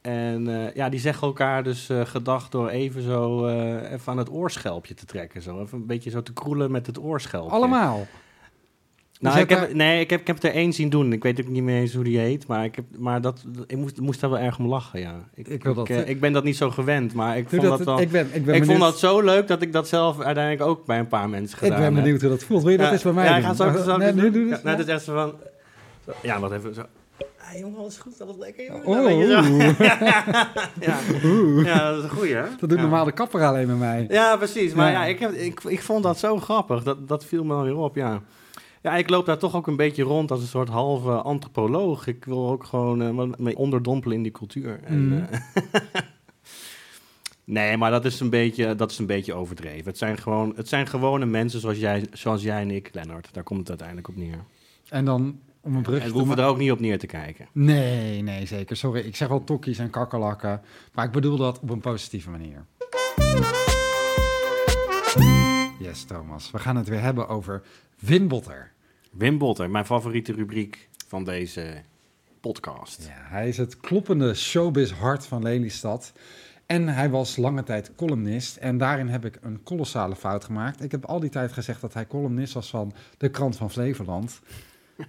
En 0.06 0.48
eh, 0.48 0.76
ja, 0.76 0.90
die 0.90 1.00
zeggen 1.00 1.28
elkaar 1.28 1.64
dus 1.64 1.90
eh, 1.90 2.02
gedag 2.06 2.50
door 2.50 2.70
even 2.70 3.02
zo 3.02 3.46
eh, 3.46 3.92
even 3.92 4.12
aan 4.12 4.18
het 4.18 4.32
oorschelpje 4.32 4.94
te 4.94 5.06
trekken. 5.06 5.42
Zo. 5.42 5.62
Even 5.62 5.78
een 5.78 5.86
beetje 5.86 6.10
zo 6.10 6.22
te 6.24 6.34
kroelen 6.34 6.72
met 6.72 6.86
het 6.86 7.00
oorschelpje. 7.00 7.52
Allemaal. 7.52 8.08
Nou, 9.20 9.40
ik 9.40 9.50
heb, 9.50 9.74
nee, 9.74 10.00
ik 10.00 10.10
heb, 10.10 10.20
ik 10.20 10.28
heb 10.28 10.44
er 10.44 10.52
één 10.52 10.74
zien 10.74 10.90
doen. 10.90 11.14
Ik 11.14 11.24
weet 11.24 11.42
ook 11.42 11.48
niet 11.48 11.64
meer 11.64 11.80
eens 11.80 11.94
hoe 11.94 12.04
die 12.04 12.18
heet. 12.18 12.48
Maar 12.48 12.64
ik, 12.64 12.76
heb, 12.76 12.86
maar 12.98 13.22
dat, 13.22 13.46
ik 13.68 13.78
moest, 13.78 14.00
moest 14.00 14.20
daar 14.20 14.30
wel 14.30 14.40
erg 14.40 14.60
om 14.60 14.68
lachen, 14.68 15.00
ja. 15.00 15.30
Ik, 15.34 15.48
Ik 15.48 15.64
wil 15.64 15.74
dat- 15.74 15.90
ik 15.90 16.20
ben 16.20 16.34
dat 16.34 16.44
niet 16.44 16.58
zo 16.58 16.72
gewend, 16.72 17.14
maar 17.14 17.38
ik 17.38 17.50
vond 17.50 17.62
dat, 17.62 17.78
dat, 17.78 17.86
wel... 17.86 18.00
ik 18.00 18.12
ben, 18.12 18.28
ik 18.34 18.46
ben 18.46 18.56
ik 18.56 18.66
vond 18.66 18.80
dat 18.80 19.00
zo 19.00 19.22
leuk 19.22 19.48
dat 19.48 19.62
ik 19.62 19.74
dat 19.74 19.88
zelf 19.88 20.22
uiteindelijk 20.22 20.70
ook 20.70 20.86
bij 20.86 21.00
een 21.00 21.08
paar 21.08 21.30
mensen 21.30 21.58
ik 21.58 21.64
gedaan 21.64 21.78
ben 21.80 21.94
heb. 21.94 22.04
benieuwd 22.04 22.22
hoe 22.22 22.30
dat 22.30 22.44
voelt. 22.44 22.62
Wil 22.62 22.72
je 22.72 22.78
dat 22.78 22.86
Ja, 22.88 22.92
eens 22.94 23.04
bij 23.04 23.14
mij 23.14 23.26
ja, 23.26 23.34
doen? 23.36 23.44
ga 23.44 23.54
zo, 23.54 23.84
zo, 23.84 23.98
nee, 23.98 24.08
ja, 24.08 24.60
nou, 24.64 24.84
is 24.84 25.10
ja, 26.22 26.40
wat 26.40 26.52
even 26.52 26.74
zo... 26.74 26.82
Ah, 26.82 26.88
jongen, 27.60 27.80
alles 27.80 27.98
goed, 27.98 28.22
alles 28.22 28.36
lekker, 28.38 28.66
jongen. 28.66 28.86
Oh, 28.86 28.96
oeh. 28.98 29.80
ja. 30.88 31.00
Oeh. 31.24 31.66
ja, 31.66 31.90
dat 31.92 31.98
is 31.98 32.04
een 32.04 32.10
goeie, 32.18 32.34
hè? 32.36 32.42
Dat 32.60 32.70
doet 32.70 32.72
ja. 32.78 32.82
normaal 32.82 33.06
de 33.06 33.12
kapper 33.12 33.44
alleen 33.46 33.68
met 33.68 33.78
mij. 33.78 34.06
Ja, 34.10 34.38
precies. 34.38 34.74
Maar 34.74 34.92
Ja. 34.92 35.04
ja, 35.04 35.06
ik, 35.10 35.20
heb, 35.20 35.32
ik, 35.32 35.64
ik 35.64 35.82
vond 35.82 36.04
dat 36.04 36.20
zo 36.20 36.38
grappig. 36.40 36.84
Dat, 36.84 37.08
dat 37.08 37.26
viel 37.26 37.44
me 37.44 37.50
dan 37.54 37.64
weer 37.64 37.78
op, 37.78 37.96
ja. 37.96 38.22
Ja, 38.82 38.96
ik 38.96 39.10
loop 39.10 39.26
daar 39.26 39.38
toch 39.38 39.56
ook 39.56 39.68
een 39.68 39.76
beetje 39.76 40.04
rond 40.04 40.32
als 40.32 40.42
een 40.42 40.48
soort 40.48 40.70
halve 40.70 41.12
antropoloog. 41.12 42.08
Ik 42.08 42.26
wil 42.26 42.50
ook 42.50 42.64
gewoon 42.64 43.02
eh, 43.02 43.36
me- 43.38 43.56
onderdompelen 43.56 44.18
in 44.18 44.24
die 44.24 44.32
cultuur. 44.32 44.80
En, 44.84 45.08
Mhm. 45.08 45.24
eh, 45.24 45.62
nee, 47.44 47.78
maar 47.78 47.92
dat 47.92 48.06
is, 48.06 48.20
een 48.20 48.30
beetje, 48.30 48.76
dat 48.76 48.92
is 48.92 48.98
een 49.00 49.06
beetje 49.06 49.34
overdreven. 49.34 49.86
Het 49.86 49.98
zijn, 49.98 50.18
gewoon, 50.18 50.54
het 50.56 50.68
zijn 50.68 50.88
gewone 50.88 51.26
mensen 51.26 51.60
zoals 51.60 51.78
jij, 51.78 52.06
zoals 52.12 52.42
jij 52.44 52.62
en 52.62 52.72
ik, 52.72 52.90
Lennart. 52.94 53.30
Daar 53.34 53.44
komt 53.44 53.60
het 53.60 53.70
uiteindelijk 53.70 54.08
op 54.08 54.16
neer. 54.16 54.44
En 54.90 55.06
dan 55.06 55.40
om 55.66 55.76
een 55.76 55.82
brug 55.82 56.00
En 56.00 56.06
we 56.06 56.12
te 56.12 56.18
hoeven 56.18 56.38
er 56.38 56.46
ook 56.46 56.58
niet 56.58 56.72
op 56.72 56.80
neer 56.80 57.00
te 57.00 57.08
kijken. 57.08 57.48
Nee, 57.52 58.22
nee, 58.22 58.46
zeker. 58.46 58.76
Sorry, 58.76 59.02
ik 59.02 59.16
zeg 59.16 59.28
wel 59.28 59.44
tokkies 59.44 59.78
en 59.78 59.90
kakkerlakken. 59.90 60.62
Maar 60.94 61.06
ik 61.06 61.12
bedoel 61.12 61.38
dat 61.38 61.60
op 61.60 61.70
een 61.70 61.80
positieve 61.80 62.30
manier. 62.30 62.66
Yes, 65.80 66.04
Thomas. 66.04 66.52
We 66.52 66.60
gaan 66.60 66.76
het 66.76 66.88
weer 66.88 67.02
hebben 67.02 67.28
over 67.28 67.64
Winbotter. 68.00 68.72
Wim 69.12 69.38
Botter, 69.38 69.70
mijn 69.70 69.86
favoriete 69.86 70.34
rubriek 70.34 70.90
van 71.08 71.24
deze 71.24 71.82
podcast. 72.42 73.06
Ja, 73.08 73.36
hij 73.36 73.48
is 73.48 73.58
het 73.58 73.78
kloppende 73.78 74.34
showbiz 74.34 74.92
hart 74.92 75.26
van 75.26 75.44
Lelystad. 75.44 76.14
En 76.66 76.88
hij 76.88 77.10
was 77.10 77.36
lange 77.36 77.64
tijd 77.64 77.96
columnist. 77.96 78.56
En 78.56 78.78
daarin 78.78 79.08
heb 79.08 79.26
ik 79.26 79.38
een 79.42 79.64
kolossale 79.64 80.16
fout 80.16 80.44
gemaakt. 80.44 80.84
Ik 80.84 80.92
heb 80.92 81.06
al 81.06 81.20
die 81.20 81.30
tijd 81.30 81.52
gezegd 81.52 81.82
dat 81.82 81.94
hij 81.94 82.08
columnist 82.08 82.54
was 82.54 82.70
van 82.70 82.94
de 83.18 83.30
krant 83.30 83.56
van 83.56 83.72
Flevoland. 83.72 84.42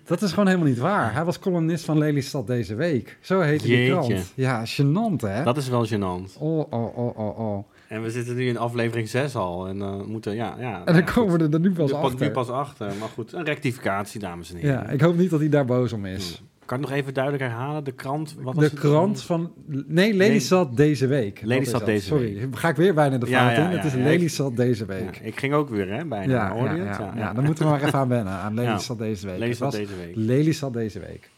Dat 0.05 0.23
is 0.23 0.31
gewoon 0.31 0.47
helemaal 0.47 0.69
niet 0.69 0.79
waar. 0.79 1.15
Hij 1.15 1.25
was 1.25 1.39
columnist 1.39 1.85
van 1.85 1.99
Lelystad 1.99 2.47
deze 2.47 2.75
week. 2.75 3.19
Zo 3.21 3.41
heet 3.41 3.63
die 3.63 3.91
krant. 3.91 4.33
Ja, 4.35 4.65
gênant 4.67 5.21
hè? 5.21 5.45
Dat 5.45 5.57
is 5.57 5.69
wel 5.69 5.87
gênant. 5.87 6.39
Oh, 6.39 6.73
oh, 6.73 6.99
oh, 6.99 7.19
oh, 7.19 7.39
oh. 7.39 7.65
En 7.89 8.03
we 8.03 8.11
zitten 8.11 8.37
nu 8.37 8.49
in 8.49 8.59
aflevering 8.59 9.09
6 9.09 9.37
al. 9.37 9.69
En 9.69 9.79
dan 9.79 10.11
moeten, 10.11 10.35
ja, 10.35 10.57
ja. 10.59 10.83
En 10.85 10.95
dan 10.95 11.05
komen 11.05 11.39
we 11.39 11.49
er 11.57 11.61
nu 11.61 11.73
pas 11.73 11.91
pas, 11.91 12.01
nu 12.01 12.07
achter. 12.07 12.31
pas 12.31 12.49
achter. 12.49 12.93
Maar 12.99 13.09
goed, 13.09 13.33
een 13.33 13.45
rectificatie, 13.45 14.21
dames 14.21 14.51
en 14.51 14.57
heren. 14.57 14.75
Ja, 14.75 14.89
ik 14.89 15.01
hoop 15.01 15.17
niet 15.17 15.31
dat 15.31 15.41
hij 15.41 15.49
daar 15.49 15.65
boos 15.65 15.93
om 15.93 16.07
is. 16.07 16.37
Hmm. 16.37 16.56
Kan 16.67 16.79
ik 16.81 16.85
nog 16.89 16.93
even 16.97 17.15
duidelijk 17.15 17.45
herhalen? 17.45 17.85
De 17.85 17.93
krant, 17.93 18.35
wat 18.41 18.55
was 18.55 18.65
De 18.65 18.71
het? 18.71 18.79
krant 18.79 19.23
van... 19.23 19.53
Nee, 19.87 20.15
Lelystad 20.15 20.77
deze 20.77 21.07
week. 21.07 21.41
Lelystad 21.43 21.85
deze 21.85 22.07
Sorry, 22.07 22.49
ga 22.53 22.69
ik 22.69 22.77
weer 22.77 22.95
bijna 22.95 23.19
de 23.19 23.27
fout 23.27 23.57
ja, 23.57 23.71
in. 23.71 23.77
Het 23.77 23.85
is. 23.85 23.93
Lelystad 23.95 24.57
deze 24.57 24.85
Ja, 24.89 24.95
week. 24.95 25.17
ik 25.23 25.39
ging 25.39 25.55
ook 25.55 25.69
weer, 25.69 25.89
hè, 25.93 26.05
bijna. 26.05 26.33
Ja, 26.33 27.13
ja, 27.17 27.33
dan 27.33 27.45
moeten 27.45 27.65
we 27.65 27.71
maar 27.71 27.83
even 27.83 27.99
aan 27.99 28.09
wennen. 28.09 28.33
Aan 28.33 28.55
Lelystad 28.55 28.99
deze 28.99 29.27
week. 29.27 29.39
Lelystad 29.39 29.73
deze 29.73 29.97
week. 29.97 30.13
Lelystad 30.17 30.73
deze 30.73 31.01
week. 31.01 31.31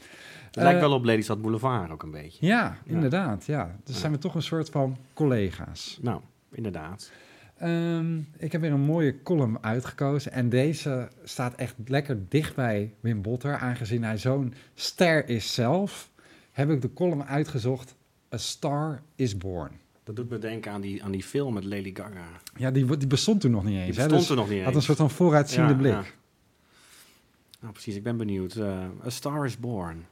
Het 0.47 0.57
lijkt 0.57 0.81
Eh, 0.83 0.87
wel 0.89 0.93
op 0.97 1.05
Lelystad 1.05 1.43
Boulevard 1.43 1.91
ook 1.91 2.03
een 2.03 2.11
beetje. 2.11 2.47
Ja, 2.47 2.77
inderdaad. 2.85 3.45
Ja. 3.47 3.77
Dus 3.85 4.01
zijn 4.01 4.13
we 4.13 4.19
toch 4.19 4.35
een 4.35 4.43
soort 4.43 4.71
van 4.71 4.97
collega's. 5.15 5.99
Nou, 6.03 6.21
inderdaad. 6.53 7.11
Ehm, 7.59 8.19
ik 8.37 8.53
heb 8.53 8.61
weer 8.61 8.73
een 8.73 8.81
mooie 8.81 9.23
column 9.23 9.59
uitgekozen. 9.63 10.33
En 10.33 10.49
deze 10.49 11.09
staat 11.25 11.55
echt 11.55 11.75
lekker 11.87 12.29
dicht 12.29 12.55
bij 12.55 12.95
Wim 13.01 13.23
Botter. 13.23 13.57
Aangezien 13.57 14.05
hij 14.05 14.19
zo'n 14.19 14.55
ster 14.75 15.29
is 15.29 15.55
zelf, 15.55 16.11
heb 16.53 16.71
ik 16.71 16.83
de 16.83 16.93
column 16.93 17.25
uitgezocht. 17.25 17.95
A 18.35 18.37
Star 18.37 19.03
is 19.15 19.37
Born. 19.39 19.71
Dat 20.05 20.17
doet 20.17 20.31
me 20.31 20.39
denken 20.39 20.73
aan 20.73 20.81
die, 20.81 21.05
aan 21.05 21.11
die 21.11 21.23
film 21.23 21.55
met 21.55 21.65
Lady 21.65 21.91
Gaga. 21.95 22.27
Ja, 22.57 22.71
die, 22.71 22.97
die 22.97 23.07
bestond 23.09 23.41
toen 23.41 23.51
nog 23.51 23.65
niet 23.65 23.77
eens. 23.79 23.85
Die 23.85 23.95
hè? 23.95 24.09
bestond 24.09 24.21
Dus 24.21 24.31
er 24.31 24.37
nog 24.37 24.49
niet 24.49 24.59
had 24.59 24.67
eens. 24.67 24.77
een 24.77 24.83
soort 24.83 24.99
van 24.99 25.11
vooruitziende 25.11 25.71
Ja, 25.73 25.77
blik. 25.79 25.93
ja. 25.93 26.03
Nou, 27.61 27.73
precies. 27.73 27.95
Ik 27.97 28.03
ben 28.03 28.17
benieuwd. 28.17 28.55
Eh, 28.55 28.85
A 29.07 29.11
Star 29.11 29.45
is 29.45 29.59
Born. 29.59 30.05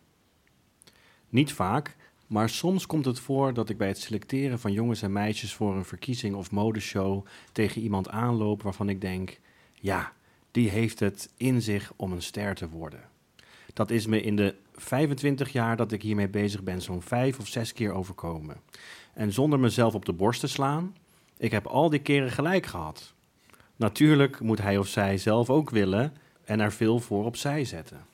Niet 1.29 1.53
vaak, 1.53 1.97
Maar 2.27 2.49
soms 2.49 2.87
komt 2.87 3.05
het 3.05 3.19
voor 3.19 3.55
dat 3.55 3.69
ik 3.69 3.79
bij 3.79 3.89
het 3.89 3.99
selecteren 3.99 4.59
van 4.59 4.73
jongens 4.73 5.03
en 5.03 5.13
meisjes 5.13 5.55
voor 5.55 5.77
een 5.77 5.85
verkiezing 5.85 6.35
of 6.35 6.51
modeshow 6.51 7.27
tegen 7.53 7.83
iemand 7.83 8.09
aanloop 8.09 8.63
waarvan 8.63 8.89
ik 8.89 9.01
denk: 9.01 9.41
ja, 9.75 10.13
die 10.51 10.69
heeft 10.69 11.01
het 11.01 11.31
in 11.37 11.63
zich 11.63 11.93
om 11.97 12.13
een 12.13 12.23
ster 12.23 12.55
te 12.55 12.69
worden. 12.69 13.01
Dat 13.73 13.91
is 13.91 14.07
me 14.07 14.23
in 14.23 14.37
de 14.37 14.55
25 14.75 15.53
jaar 15.53 15.77
dat 15.77 15.93
ik 15.93 16.03
hiermee 16.03 16.29
bezig 16.29 16.63
ben 16.63 16.83
zo'n 16.83 17.03
vijf 17.03 17.39
of 17.39 17.49
zes 17.49 17.73
keer 17.73 17.93
overkomen. 17.93 18.57
En 19.15 19.33
zonder 19.33 19.59
mezelf 19.59 19.95
op 19.95 20.05
de 20.05 20.13
borst 20.13 20.41
te 20.41 20.47
slaan, 20.47 20.95
ik 21.37 21.51
heb 21.51 21.67
al 21.67 21.91
die 21.91 22.01
keren 22.01 22.31
gelijk 22.31 22.67
gehad. 22.67 23.15
Natuurlijk 23.77 24.41
moet 24.41 24.63
hij 24.63 24.79
of 24.79 24.89
zij 24.89 25.19
zelf 25.19 25.51
ook 25.51 25.71
willen 25.71 26.13
en 26.45 26.61
er 26.61 26.73
veel 26.73 26.99
voor 26.99 27.25
opzij 27.25 27.65
zetten. 27.65 28.07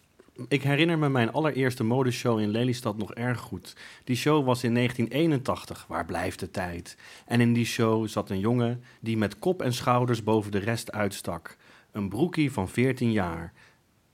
Ik 0.48 0.62
herinner 0.62 0.98
me 0.98 1.08
mijn 1.08 1.32
allereerste 1.32 1.84
modeshow 1.84 2.38
in 2.40 2.48
Lelystad 2.48 2.96
nog 2.96 3.14
erg 3.14 3.40
goed. 3.40 3.76
Die 4.04 4.16
show 4.16 4.44
was 4.46 4.64
in 4.64 4.74
1981, 4.74 5.84
waar 5.88 6.04
blijft 6.06 6.38
de 6.38 6.50
tijd? 6.50 6.96
En 7.26 7.40
in 7.40 7.52
die 7.52 7.64
show 7.64 8.08
zat 8.08 8.30
een 8.30 8.38
jongen 8.38 8.82
die 9.00 9.16
met 9.16 9.38
kop 9.38 9.62
en 9.62 9.72
schouders 9.72 10.22
boven 10.22 10.50
de 10.50 10.58
rest 10.58 10.92
uitstak. 10.92 11.56
Een 11.90 12.08
broekie 12.08 12.52
van 12.52 12.68
14 12.68 13.12
jaar, 13.12 13.52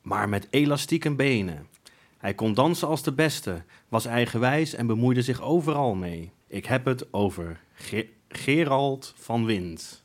maar 0.03 0.29
met 0.29 0.47
elastieke 0.51 1.15
benen. 1.15 1.67
Hij 2.19 2.35
kon 2.35 2.55
dansen 2.55 2.89
als 2.89 3.03
de 3.03 3.13
beste, 3.13 3.63
was 3.89 4.07
eigenwijs 4.07 4.75
en 4.75 4.87
bemoeide 4.87 5.23
zich 5.23 5.41
overal 5.43 5.95
mee. 5.95 6.33
Ik 6.47 6.67
heb 6.67 6.85
het 6.85 7.13
over 7.13 7.61
Ge- 7.75 8.09
Gerald 8.29 9.15
van 9.17 9.45
Wind. 9.45 10.03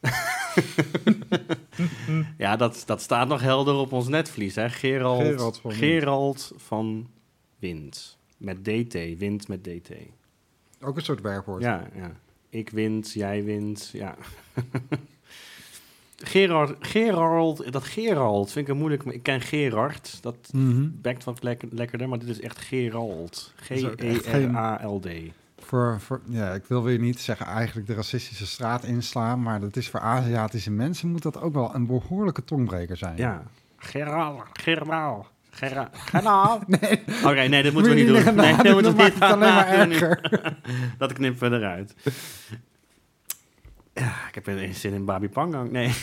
ja, 2.38 2.56
dat, 2.56 2.82
dat 2.86 3.02
staat 3.02 3.28
nog 3.28 3.40
helder 3.40 3.74
op 3.74 3.92
ons 3.92 4.08
netvlies, 4.08 4.54
hè? 4.54 4.70
Gerald, 4.70 5.22
Gerald 5.22 5.58
van 5.58 5.70
Wind. 5.70 5.82
Gerald 5.82 6.52
van 6.56 7.08
Wind. 7.58 8.18
Met 8.36 8.64
DT, 8.64 8.92
Wind 9.18 9.48
met 9.48 9.64
DT. 9.64 9.90
Ook 10.80 10.96
een 10.96 11.02
soort 11.02 11.20
werkwoord. 11.20 11.62
Ja, 11.62 11.88
ja. 11.94 12.12
Ik 12.48 12.70
wint, 12.70 13.12
jij 13.12 13.44
wint, 13.44 13.90
ja. 13.92 14.16
Gerard, 16.16 16.76
Gerald, 16.80 17.72
dat 17.72 17.84
Gerald 17.84 18.52
vind 18.52 18.66
ik 18.66 18.72
een 18.72 18.78
moeilijk. 18.78 19.04
Ik 19.04 19.22
ken 19.22 19.40
Gerard, 19.40 20.18
dat 20.22 20.50
bekt 21.02 21.24
wat 21.24 21.42
lekker, 21.42 21.68
lekkerder, 21.72 22.08
maar 22.08 22.18
dit 22.18 22.28
is 22.28 22.40
echt 22.40 22.58
Gerald. 22.58 23.52
G-E-R-A-L-D. 23.56 25.08
Voor, 25.66 26.00
voor, 26.00 26.20
ja, 26.28 26.52
ik 26.52 26.64
wil 26.64 26.82
weer 26.82 26.98
niet 26.98 27.20
zeggen 27.20 27.46
eigenlijk 27.46 27.86
de 27.86 27.94
racistische 27.94 28.46
straat 28.46 28.84
inslaan, 28.84 29.42
maar 29.42 29.60
dat 29.60 29.76
is 29.76 29.88
voor 29.88 30.00
Aziatische 30.00 30.70
mensen 30.70 31.10
moet 31.10 31.22
dat 31.22 31.40
ook 31.40 31.54
wel 31.54 31.74
een 31.74 31.86
behoorlijke 31.86 32.44
tongbreker 32.44 32.96
zijn. 32.96 33.16
Ja. 33.16 33.42
Gerald. 33.76 34.42
Gerald. 34.52 35.26
Gerald. 35.50 36.66
Nee, 36.80 37.02
Oké, 37.24 37.48
nee, 37.48 37.62
dat 37.62 37.72
moet 37.72 37.72
moeten 37.72 37.90
we 37.90 37.94
niet 37.94 38.06
doen. 38.06 38.16
niet 38.24 38.34
Nee, 38.34 38.56
dat 38.56 38.72
moeten 38.72 38.96
we 38.96 39.02
het 39.02 39.20
alleen 39.20 39.54
maar 39.54 39.68
erger. 39.68 40.20
Dat 40.98 41.12
knip 41.12 41.38
we 41.38 41.46
eruit. 41.46 41.94
Ja, 43.94 44.12
ik 44.28 44.34
heb 44.34 44.46
er 44.46 44.74
zin 44.74 44.92
in 44.92 45.04
Babi 45.04 45.28
Pangang. 45.28 45.70
Nee. 45.70 45.92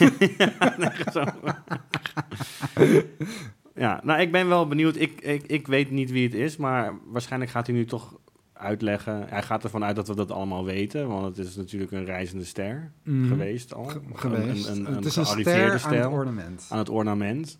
Ja, 3.76 4.00
nou, 4.04 4.22
ik 4.22 4.32
ben 4.32 4.48
wel 4.48 4.68
benieuwd. 4.68 4.96
Ik, 4.96 5.22
ik, 5.22 5.44
ik 5.44 5.68
weet 5.68 5.92
niet 5.92 6.12
wie 6.12 6.24
het 6.24 6.34
is, 6.34 6.58
maar 6.58 6.94
waarschijnlijk 7.06 7.52
gaat 7.52 7.68
hij 7.68 7.76
nu 7.76 7.86
toch 7.86 8.20
uitleggen. 8.64 9.26
Hij 9.30 9.44
gaat 9.44 9.64
ervan 9.64 9.84
uit 9.84 9.96
dat 9.96 10.08
we 10.08 10.16
dat 10.16 10.32
allemaal 10.32 10.66
weten, 10.66 11.08
want 11.08 11.38
het 11.38 11.48
is 11.48 11.56
natuurlijk 11.56 11.92
een 11.92 12.06
reizende 12.06 12.46
ster 12.46 12.92
Mhm. 13.04 13.28
geweest 13.28 13.74
al. 13.74 13.84
Ge- 13.84 14.00
geweest. 14.14 14.68
Een, 14.68 14.86
een, 14.86 14.96
het 14.96 15.06
is 15.06 15.16
een 15.16 15.26
gearriveerde 15.26 15.78
ster 15.78 15.90
aan 15.92 15.96
het 16.04 16.12
ornament. 16.14 16.66
aan 16.70 16.78
het 16.78 16.90
ornament. 16.90 17.60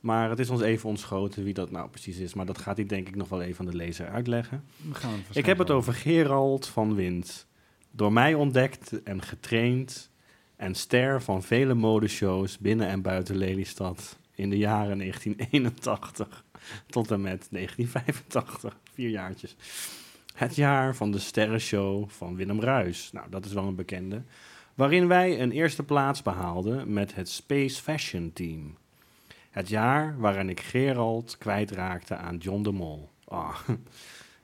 Maar 0.00 0.30
het 0.30 0.38
is 0.38 0.50
ons 0.50 0.60
even 0.60 0.88
ontschoten 0.88 1.44
wie 1.44 1.54
dat 1.54 1.70
nou 1.70 1.88
precies 1.88 2.16
is. 2.18 2.34
Maar 2.34 2.46
dat 2.46 2.58
gaat 2.58 2.76
hij 2.76 2.86
denk 2.86 3.08
ik 3.08 3.16
nog 3.16 3.28
wel 3.28 3.42
even 3.42 3.64
aan 3.64 3.70
de 3.70 3.76
lezer 3.76 4.08
uitleggen. 4.08 4.64
We 4.88 4.94
gaan 4.94 5.12
het 5.26 5.36
Ik 5.36 5.46
heb 5.46 5.58
het 5.58 5.70
over 5.70 5.92
Gerald 5.94 6.66
van 6.66 6.94
Wind. 6.94 7.46
Door 7.90 8.12
mij 8.12 8.34
ontdekt 8.34 9.02
en 9.02 9.22
getraind 9.22 10.10
en 10.56 10.74
ster 10.74 11.22
van 11.22 11.42
vele 11.42 11.74
modeshows 11.74 12.58
binnen 12.58 12.86
en 12.88 13.02
buiten 13.02 13.36
Lelystad 13.36 14.16
in 14.34 14.50
de 14.50 14.58
jaren 14.58 14.98
1981 14.98 16.44
tot 16.86 17.10
en 17.10 17.20
met 17.20 17.46
1985. 17.50 18.76
Vier 18.92 19.08
jaartjes. 19.10 19.56
Het 20.38 20.56
jaar 20.56 20.94
van 20.94 21.10
de 21.10 21.18
sterrenshow 21.18 22.08
van 22.08 22.36
Willem 22.36 22.60
Ruis. 22.60 23.10
Nou, 23.12 23.26
dat 23.30 23.44
is 23.44 23.52
wel 23.52 23.64
een 23.64 23.74
bekende. 23.74 24.22
Waarin 24.74 25.08
wij 25.08 25.40
een 25.40 25.52
eerste 25.52 25.82
plaats 25.82 26.22
behaalden 26.22 26.92
met 26.92 27.14
het 27.14 27.28
Space 27.28 27.82
Fashion 27.82 28.30
Team. 28.32 28.76
Het 29.50 29.68
jaar 29.68 30.14
waarin 30.18 30.48
ik 30.48 30.60
Gerald 30.60 31.38
kwijtraakte 31.38 32.16
aan 32.16 32.36
John 32.36 32.62
de 32.62 32.72
Mol. 32.72 33.08
Ah. 33.24 33.58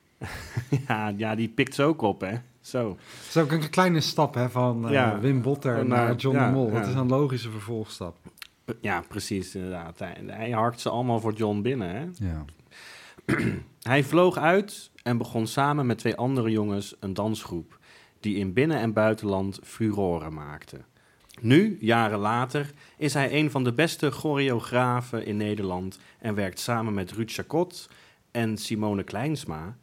ja, 0.89 1.13
ja, 1.17 1.35
die 1.35 1.49
pikt 1.49 1.75
ze 1.75 1.83
ook 1.83 2.03
op, 2.03 2.21
hè? 2.21 2.35
Zo. 2.61 2.89
Het 3.19 3.29
is 3.29 3.37
ook 3.37 3.53
een 3.53 3.71
kleine 3.71 4.01
stap 4.01 4.35
hè, 4.35 4.51
van 4.51 4.87
eh, 4.87 4.93
Ja. 4.93 5.19
Wim 5.19 5.43
Botter 5.43 5.75
Naar- 5.87 6.07
naar 6.07 6.15
John 6.17 6.37
ja, 6.37 6.47
de 6.47 6.53
Mol. 6.53 6.71
Dat 6.71 6.85
ja. 6.85 6.89
is 6.89 6.95
een 6.95 7.09
logische 7.09 7.51
vervolgstap. 7.51 8.17
Ja, 8.81 9.01
precies, 9.09 9.55
inderdaad. 9.55 9.99
Hij, 9.99 10.23
hij 10.27 10.51
harkt 10.51 10.81
ze 10.81 10.89
allemaal 10.89 11.21
voor 11.21 11.33
John 11.33 11.61
binnen, 11.61 11.89
hè? 11.89 12.27
Ja. 12.27 12.45
Hij 13.83 14.05
vloog 14.05 14.37
uit 14.37 14.93
en 15.05 15.19
begon 15.19 15.47
samen 15.47 15.87
met 15.87 15.99
twee 15.99 16.17
andere 16.17 16.51
jongens 16.51 16.95
een 17.01 17.15
dansgroep... 17.15 17.79
die 18.21 18.37
in 18.37 18.53
binnen- 18.53 18.79
en 18.79 18.93
buitenland 18.93 19.59
furoren 19.63 20.35
maakte. 20.35 20.81
Nu, 21.41 21.77
jaren 21.81 22.19
later, 22.19 22.71
is 22.97 23.15
hij 23.15 23.33
een 23.33 23.51
van 23.51 23.65
de 23.65 23.73
beste 23.73 24.11
choreografen 24.11 25.27
in 25.27 25.37
Nederland... 25.37 25.99
en 26.19 26.35
werkt 26.35 26.59
samen 26.59 26.95
met 26.95 27.13
Ruud 27.13 27.31
Chacot 27.31 27.89
en 28.31 28.57
Simone 28.57 29.03
Kleinsma... 29.03 29.77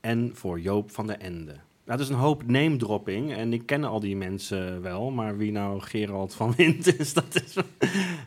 en 0.00 0.30
voor 0.34 0.60
Joop 0.60 0.90
van 0.90 1.06
der 1.06 1.18
Ende. 1.18 1.52
Nou, 1.52 1.98
dat 1.98 2.00
is 2.00 2.08
een 2.08 2.20
hoop 2.20 2.46
name-dropping 2.46 3.32
en 3.34 3.52
ik 3.52 3.66
ken 3.66 3.84
al 3.84 4.00
die 4.00 4.16
mensen 4.16 4.82
wel... 4.82 5.10
maar 5.10 5.36
wie 5.36 5.52
nou 5.52 5.80
Gerald 5.80 6.34
van 6.34 6.54
Wind 6.56 6.98
is, 6.98 7.14
dat 7.22 7.42
is 7.44 7.56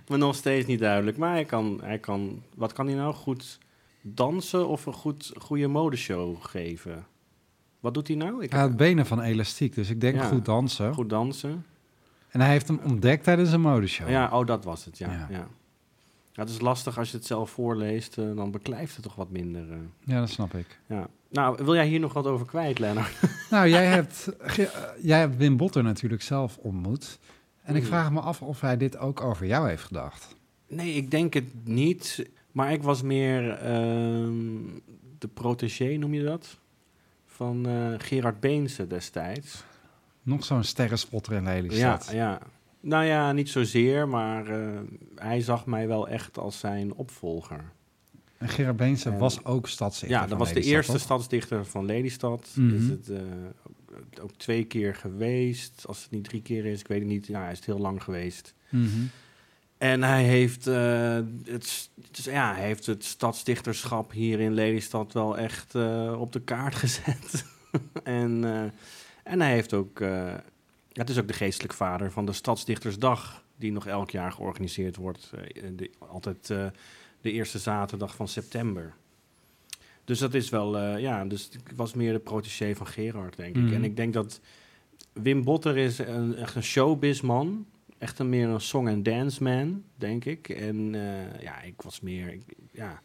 me 0.08 0.18
nog 0.18 0.36
steeds 0.36 0.66
niet 0.66 0.80
duidelijk. 0.80 1.18
Maar 1.18 1.32
hij 1.32 1.46
kan, 1.46 1.80
hij 1.84 2.00
kan... 2.00 2.44
Wat 2.56 2.74
kan 2.74 2.88
hij 2.88 2.96
nou? 2.96 3.14
Goed 3.14 3.60
dansen 4.02 4.68
of 4.68 4.86
een 4.86 4.94
goed, 4.94 5.32
goede 5.40 5.68
modeshow 5.68 6.36
geven? 6.40 7.06
Wat 7.80 7.94
doet 7.94 8.08
hij 8.08 8.16
nou? 8.18 8.44
Ik 8.44 8.52
Hij 8.52 8.60
had 8.60 8.78
benen 8.78 9.06
van 9.06 9.22
elastiek, 9.22 9.76
dus 9.76 9.90
ik 9.90 10.02
denk 10.02 10.16
Ja. 10.16 10.24
goed 10.28 10.46
dansen. 10.46 10.94
goed 10.94 11.10
dansen. 11.10 11.66
En 12.30 12.40
hij 12.42 12.50
heeft 12.50 12.68
hem 12.68 12.80
ontdekt 12.84 13.24
tijdens 13.24 13.52
een 13.52 13.62
modeshow. 13.62 14.10
Ja, 14.10 14.30
oh, 14.40 14.46
dat 14.46 14.64
was 14.64 14.86
het, 14.86 14.98
ja. 14.98 15.12
Ja. 15.12 15.28
ja. 15.30 15.48
Ja, 16.32 16.44
het 16.44 16.50
is 16.52 16.60
lastig 16.62 16.98
als 16.98 17.12
je 17.12 17.18
het 17.18 17.26
zelf 17.26 17.50
voorleest, 17.50 18.18
eh, 18.18 18.36
dan 18.36 18.52
beklijft 18.52 18.94
het 18.96 19.04
toch 19.04 19.16
wat 19.16 19.30
minder. 19.32 19.72
eh. 19.72 19.78
Ja, 20.00 20.20
dat 20.20 20.30
snap 20.30 20.54
ik. 20.54 20.80
ja. 20.88 21.08
Nou, 21.30 21.64
wil 21.66 21.74
jij 21.76 21.88
hier 21.88 22.00
nog 22.00 22.14
wat 22.14 22.26
over 22.28 22.46
kwijt, 22.46 22.80
Lennart? 22.80 23.14
Nou, 23.50 23.68
jij 23.70 23.86
hebt, 23.86 24.28
eh, 24.40 24.58
jij 25.02 25.20
hebt 25.20 25.38
Wim 25.38 25.58
Botter 25.58 25.84
natuurlijk 25.84 26.22
zelf 26.22 26.58
ontmoet. 26.58 27.20
En 27.64 27.76
ik 27.76 27.82
Mm. 27.82 27.88
vraag 27.88 28.12
me 28.12 28.20
af 28.20 28.42
of 28.42 28.62
hij 28.62 28.78
dit 28.78 28.98
ook 28.98 29.22
over 29.22 29.46
jou 29.46 29.68
heeft 29.70 29.84
gedacht. 29.84 30.36
Nee, 30.68 30.94
ik 30.94 31.12
denk 31.12 31.34
het 31.34 31.46
niet. 31.64 32.30
Maar 32.58 32.72
ik 32.72 32.84
was 32.84 33.02
meer 33.02 33.50
ehm, 33.52 34.36
de 35.18 35.28
protégé, 35.34 35.96
noem 35.98 36.14
je 36.14 36.24
dat? 36.24 36.58
Van 37.26 37.66
eh, 37.68 37.94
Gerard 37.98 38.40
Beense 38.40 38.88
destijds. 38.88 39.64
Nog 40.24 40.44
zo'n 40.46 40.64
sterrenspotter 40.64 41.34
in 41.34 41.44
Ja, 41.44 41.50
Lelystad. 41.54 42.10
ja. 42.12 42.40
Nou 42.80 43.06
ja, 43.06 43.32
niet 43.32 43.50
zozeer, 43.50 44.08
maar 44.08 44.48
eh, 44.48 44.80
hij 45.16 45.42
zag 45.42 45.66
mij 45.66 45.88
wel 45.88 46.08
echt 46.08 46.38
als 46.38 46.60
zijn 46.60 46.94
opvolger. 46.94 47.72
En 48.38 48.50
Gerard 48.50 48.78
Beense 48.78 49.10
En- 49.10 49.18
was 49.18 49.44
ook 49.46 49.68
stadsdichter 49.68 50.20
Ja, 50.20 50.28
dat 50.28 50.38
was 50.38 50.54
de 50.54 50.62
eerste 50.62 50.92
toch? 50.92 51.02
stadsdichter 51.02 51.66
van 51.66 51.86
Lelystad. 51.86 52.50
Mhm. 52.56 52.76
Is 52.76 52.88
het 52.90 53.10
eh, 53.10 53.22
ook, 54.22 54.32
twee 54.38 54.64
keer 54.66 54.96
geweest. 54.96 55.84
Als 55.88 56.02
het 56.04 56.12
niet 56.12 56.24
drie 56.24 56.42
keer 56.42 56.66
is, 56.66 56.80
ik 56.80 56.88
weet 56.88 57.00
het 57.00 57.08
niet. 57.10 57.28
Ja, 57.28 57.42
hij 57.42 57.52
is 57.52 57.58
het 57.58 57.66
heel 57.66 57.80
lang 57.80 58.04
geweest. 58.04 58.54
Mhm. 58.70 58.86
En 59.78 60.04
hij 60.04 60.24
heeft, 60.24 60.68
eh, 60.68 61.20
het, 61.46 61.90
ja, 62.12 62.54
hij 62.54 62.66
heeft 62.66 62.86
het 62.86 63.04
stadsdichterschap 63.04 64.12
hier 64.12 64.40
in 64.40 64.54
Lelystad 64.54 65.14
wel 65.14 65.38
echt 65.38 65.76
eh, 65.76 66.16
op 66.20 66.32
de 66.32 66.42
kaart 66.42 66.76
gezet. 66.86 67.46
en, 68.04 68.44
eh, 68.44 68.64
en 69.24 69.42
hij 69.42 69.52
heeft 69.52 69.74
ook, 69.74 70.00
het 70.92 71.10
is 71.10 71.18
ook 71.20 71.28
de 71.28 71.34
geestelijk 71.34 71.74
vader 71.74 72.12
van 72.12 72.26
de 72.26 72.34
Stadsdichtersdag, 72.34 73.44
die 73.56 73.72
nog 73.72 73.88
elk 73.88 74.10
jaar 74.10 74.32
georganiseerd 74.32 74.96
wordt. 74.96 75.32
de, 75.76 75.92
altijd 75.98 76.48
de 77.22 77.32
eerste 77.32 77.60
zaterdag 77.60 78.16
van 78.16 78.28
september. 78.28 78.94
Dus 80.06 80.20
dat 80.20 80.34
is 80.34 80.50
wel, 80.50 80.98
ja, 80.98 81.26
dus 81.26 81.50
ik 81.50 81.76
was 81.76 81.94
meer 81.94 82.14
de 82.14 82.20
protégé 82.20 82.76
van 82.76 82.88
Gerard, 82.88 83.36
denk 83.36 83.56
ik. 83.56 83.62
Mhm. 83.62 83.74
En 83.74 83.84
ik 83.84 83.96
denk 83.96 84.14
dat 84.14 84.40
Wim 85.14 85.44
Botter 85.44 85.78
is 85.78 85.98
een, 85.98 86.36
echt 86.36 86.56
een 86.56 86.64
showbizman. 86.64 87.66
Echt 87.98 88.20
een 88.20 88.30
meer 88.30 88.48
een 88.48 88.62
song 88.62 88.88
and 88.88 89.06
dance 89.06 89.44
man, 89.44 89.84
denk 89.96 90.26
ik. 90.26 90.50
En 90.50 90.96
eh, 90.96 91.42
ja, 91.42 91.62
ik 91.62 91.82
was 91.82 92.02
meer, 92.02 92.34
ik- 92.34 92.56
ja, 92.72 93.02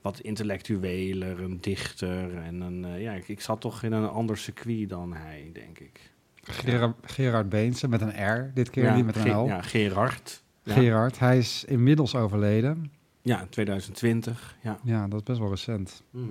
wat 0.00 0.20
intellectueler, 0.20 1.40
een 1.40 1.60
dichter. 1.60 2.36
En 2.36 2.60
een, 2.60 2.84
eh, 2.84 3.02
ja, 3.02 3.12
ik, 3.12 3.28
ik 3.28 3.40
zat 3.40 3.60
toch 3.60 3.82
in 3.82 3.92
een 3.92 4.08
ander 4.08 4.36
circuit 4.38 4.88
dan 4.88 5.12
hij, 5.14 5.50
denk 5.52 5.78
ik. 5.78 6.10
Gerard, 6.42 6.96
Gerard 7.02 7.48
Beense 7.48 7.88
met 7.88 8.00
een 8.00 8.26
R, 8.36 8.50
dit 8.54 8.70
keer 8.70 8.84
ja, 8.84 8.94
niet 8.96 9.04
met 9.04 9.16
een 9.16 9.36
L. 9.36 9.46
Ja, 9.46 9.62
Gerard. 9.62 10.42
Ja. 10.62 10.74
Gerard, 10.74 11.18
hij 11.18 11.38
is 11.38 11.64
inmiddels 11.64 12.14
overleden. 12.14 12.92
Ja, 13.22 13.46
2020. 13.50 14.56
Ja. 14.62 14.78
Ja, 14.84 15.08
dat 15.08 15.18
is 15.20 15.24
best 15.24 15.38
wel 15.38 15.48
recent. 15.50 16.02
Mhm. 16.10 16.24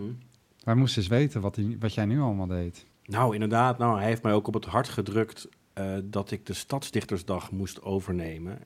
Wij 0.63 0.75
moesten 0.75 1.01
eens 1.01 1.09
weten 1.11 1.41
wat, 1.41 1.55
hij, 1.55 1.75
wat 1.79 1.93
jij 1.93 2.05
nu 2.05 2.19
allemaal 2.19 2.47
deed. 2.47 2.85
Nou, 3.03 3.33
inderdaad. 3.33 3.77
Nou, 3.77 3.97
hij 3.97 4.07
heeft 4.07 4.23
mij 4.23 4.33
ook 4.33 4.47
op 4.47 4.53
het 4.53 4.65
hart 4.65 4.89
gedrukt 4.89 5.47
eh, 5.79 5.97
dat 6.03 6.31
ik 6.31 6.45
de 6.45 6.53
Stadsdichtersdag 6.53 7.51
moest 7.51 7.81
overnemen. 7.81 8.59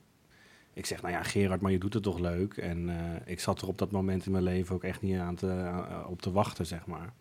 Ik 0.72 0.86
zeg, 0.86 1.02
nou 1.02 1.14
ja, 1.14 1.22
Gerard, 1.22 1.60
maar 1.60 1.72
je 1.72 1.78
doet 1.78 1.94
het 1.94 2.02
toch 2.02 2.18
leuk? 2.18 2.56
En 2.56 2.88
eh, 2.88 3.32
ik 3.32 3.40
zat 3.40 3.62
er 3.62 3.68
op 3.68 3.78
dat 3.78 3.90
moment 3.90 4.26
in 4.26 4.32
mijn 4.32 4.44
leven 4.44 4.74
ook 4.74 4.84
echt 4.84 5.02
niet 5.02 5.18
aan 5.18 5.34
te, 5.34 5.50
aan- 5.50 6.06
op 6.06 6.22
te 6.22 6.32
wachten, 6.32 6.66
zeg 6.66 6.86
maar. 6.86 7.12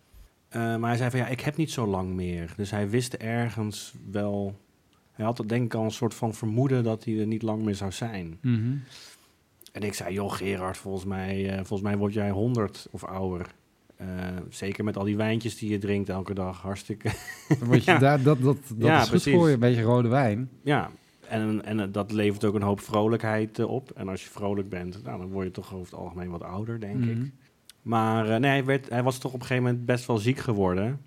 Eh, 0.50 0.60
maar 0.62 0.90
hij 0.90 0.98
zei 0.98 1.10
van, 1.10 1.20
ja, 1.20 1.28
ik 1.28 1.40
heb 1.42 1.58
niet 1.58 1.72
zo 1.72 1.86
lang 1.88 2.10
meer. 2.14 2.54
Dus 2.58 2.72
hij 2.72 2.90
wist 2.90 3.14
ergens 3.14 3.94
wel... 4.12 4.56
Hij 5.12 5.26
had 5.26 5.44
denk 5.46 5.66
ik 5.66 5.74
al 5.74 5.84
een 5.84 5.92
soort 5.92 6.14
van 6.14 6.34
vermoeden 6.34 6.84
dat 6.84 7.04
hij 7.04 7.20
er 7.20 7.28
niet 7.28 7.42
lang 7.42 7.64
meer 7.64 7.76
zou 7.76 7.92
zijn. 7.92 8.38
En 9.72 9.82
ik 9.82 9.94
zei, 9.94 10.14
joh 10.14 10.32
Gerard, 10.32 10.78
volgens 10.78 11.06
mij, 11.06 11.50
eh, 11.50 11.56
volgens 11.56 11.82
mij 11.82 11.98
word 11.98 12.14
jij 12.14 12.30
100 12.30 12.88
of 12.92 13.04
ouder. 13.04 13.54
Eh, 14.08 14.08
zeker 14.50 14.84
met 14.84 14.98
al 14.98 15.04
die 15.04 15.18
wijntjes 15.18 15.58
die 15.58 15.70
je 15.70 15.78
drinkt 15.78 16.10
elke 16.10 16.34
dag. 16.34 16.62
Hartstikke. 16.62 17.10
Dan 17.60 17.70
je 17.72 17.82
Ja. 17.86 17.98
daar, 17.98 18.22
dat 18.24 18.42
dat, 18.42 18.58
dat 18.68 18.88
Ja, 18.88 19.02
is 19.02 19.10
goed 19.10 19.24
voor 19.24 19.48
je, 19.48 19.54
een 19.54 19.60
beetje 19.60 19.82
rode 19.82 20.08
wijn. 20.08 20.50
ja, 20.64 20.90
en, 21.28 21.66
en 21.66 21.92
dat 21.92 22.12
levert 22.12 22.46
ook 22.46 22.56
een 22.56 22.62
hoop 22.62 22.80
vrolijkheid 22.80 23.60
eh, 23.60 23.70
op. 23.70 23.92
En 23.92 24.08
als 24.10 24.24
je 24.24 24.30
vrolijk 24.30 24.70
bent, 24.70 25.04
nou, 25.04 25.18
dan 25.20 25.28
word 25.32 25.46
je 25.46 25.52
toch 25.52 25.74
over 25.74 25.86
het 25.86 25.96
algemeen 26.02 26.30
wat 26.30 26.44
ouder, 26.44 26.80
denk 26.80 26.96
Mhm. 27.00 27.10
ik. 27.10 27.32
Maar 27.82 28.30
eh, 28.30 28.40
nee, 28.40 28.50
hij, 28.52 28.66
werd, 28.66 28.90
hij 28.90 29.04
was 29.04 29.18
toch 29.18 29.34
op 29.34 29.40
een 29.40 29.46
gegeven 29.46 29.64
moment 29.70 29.86
best 29.86 30.06
wel 30.06 30.18
ziek 30.18 30.38
geworden. 30.38 31.02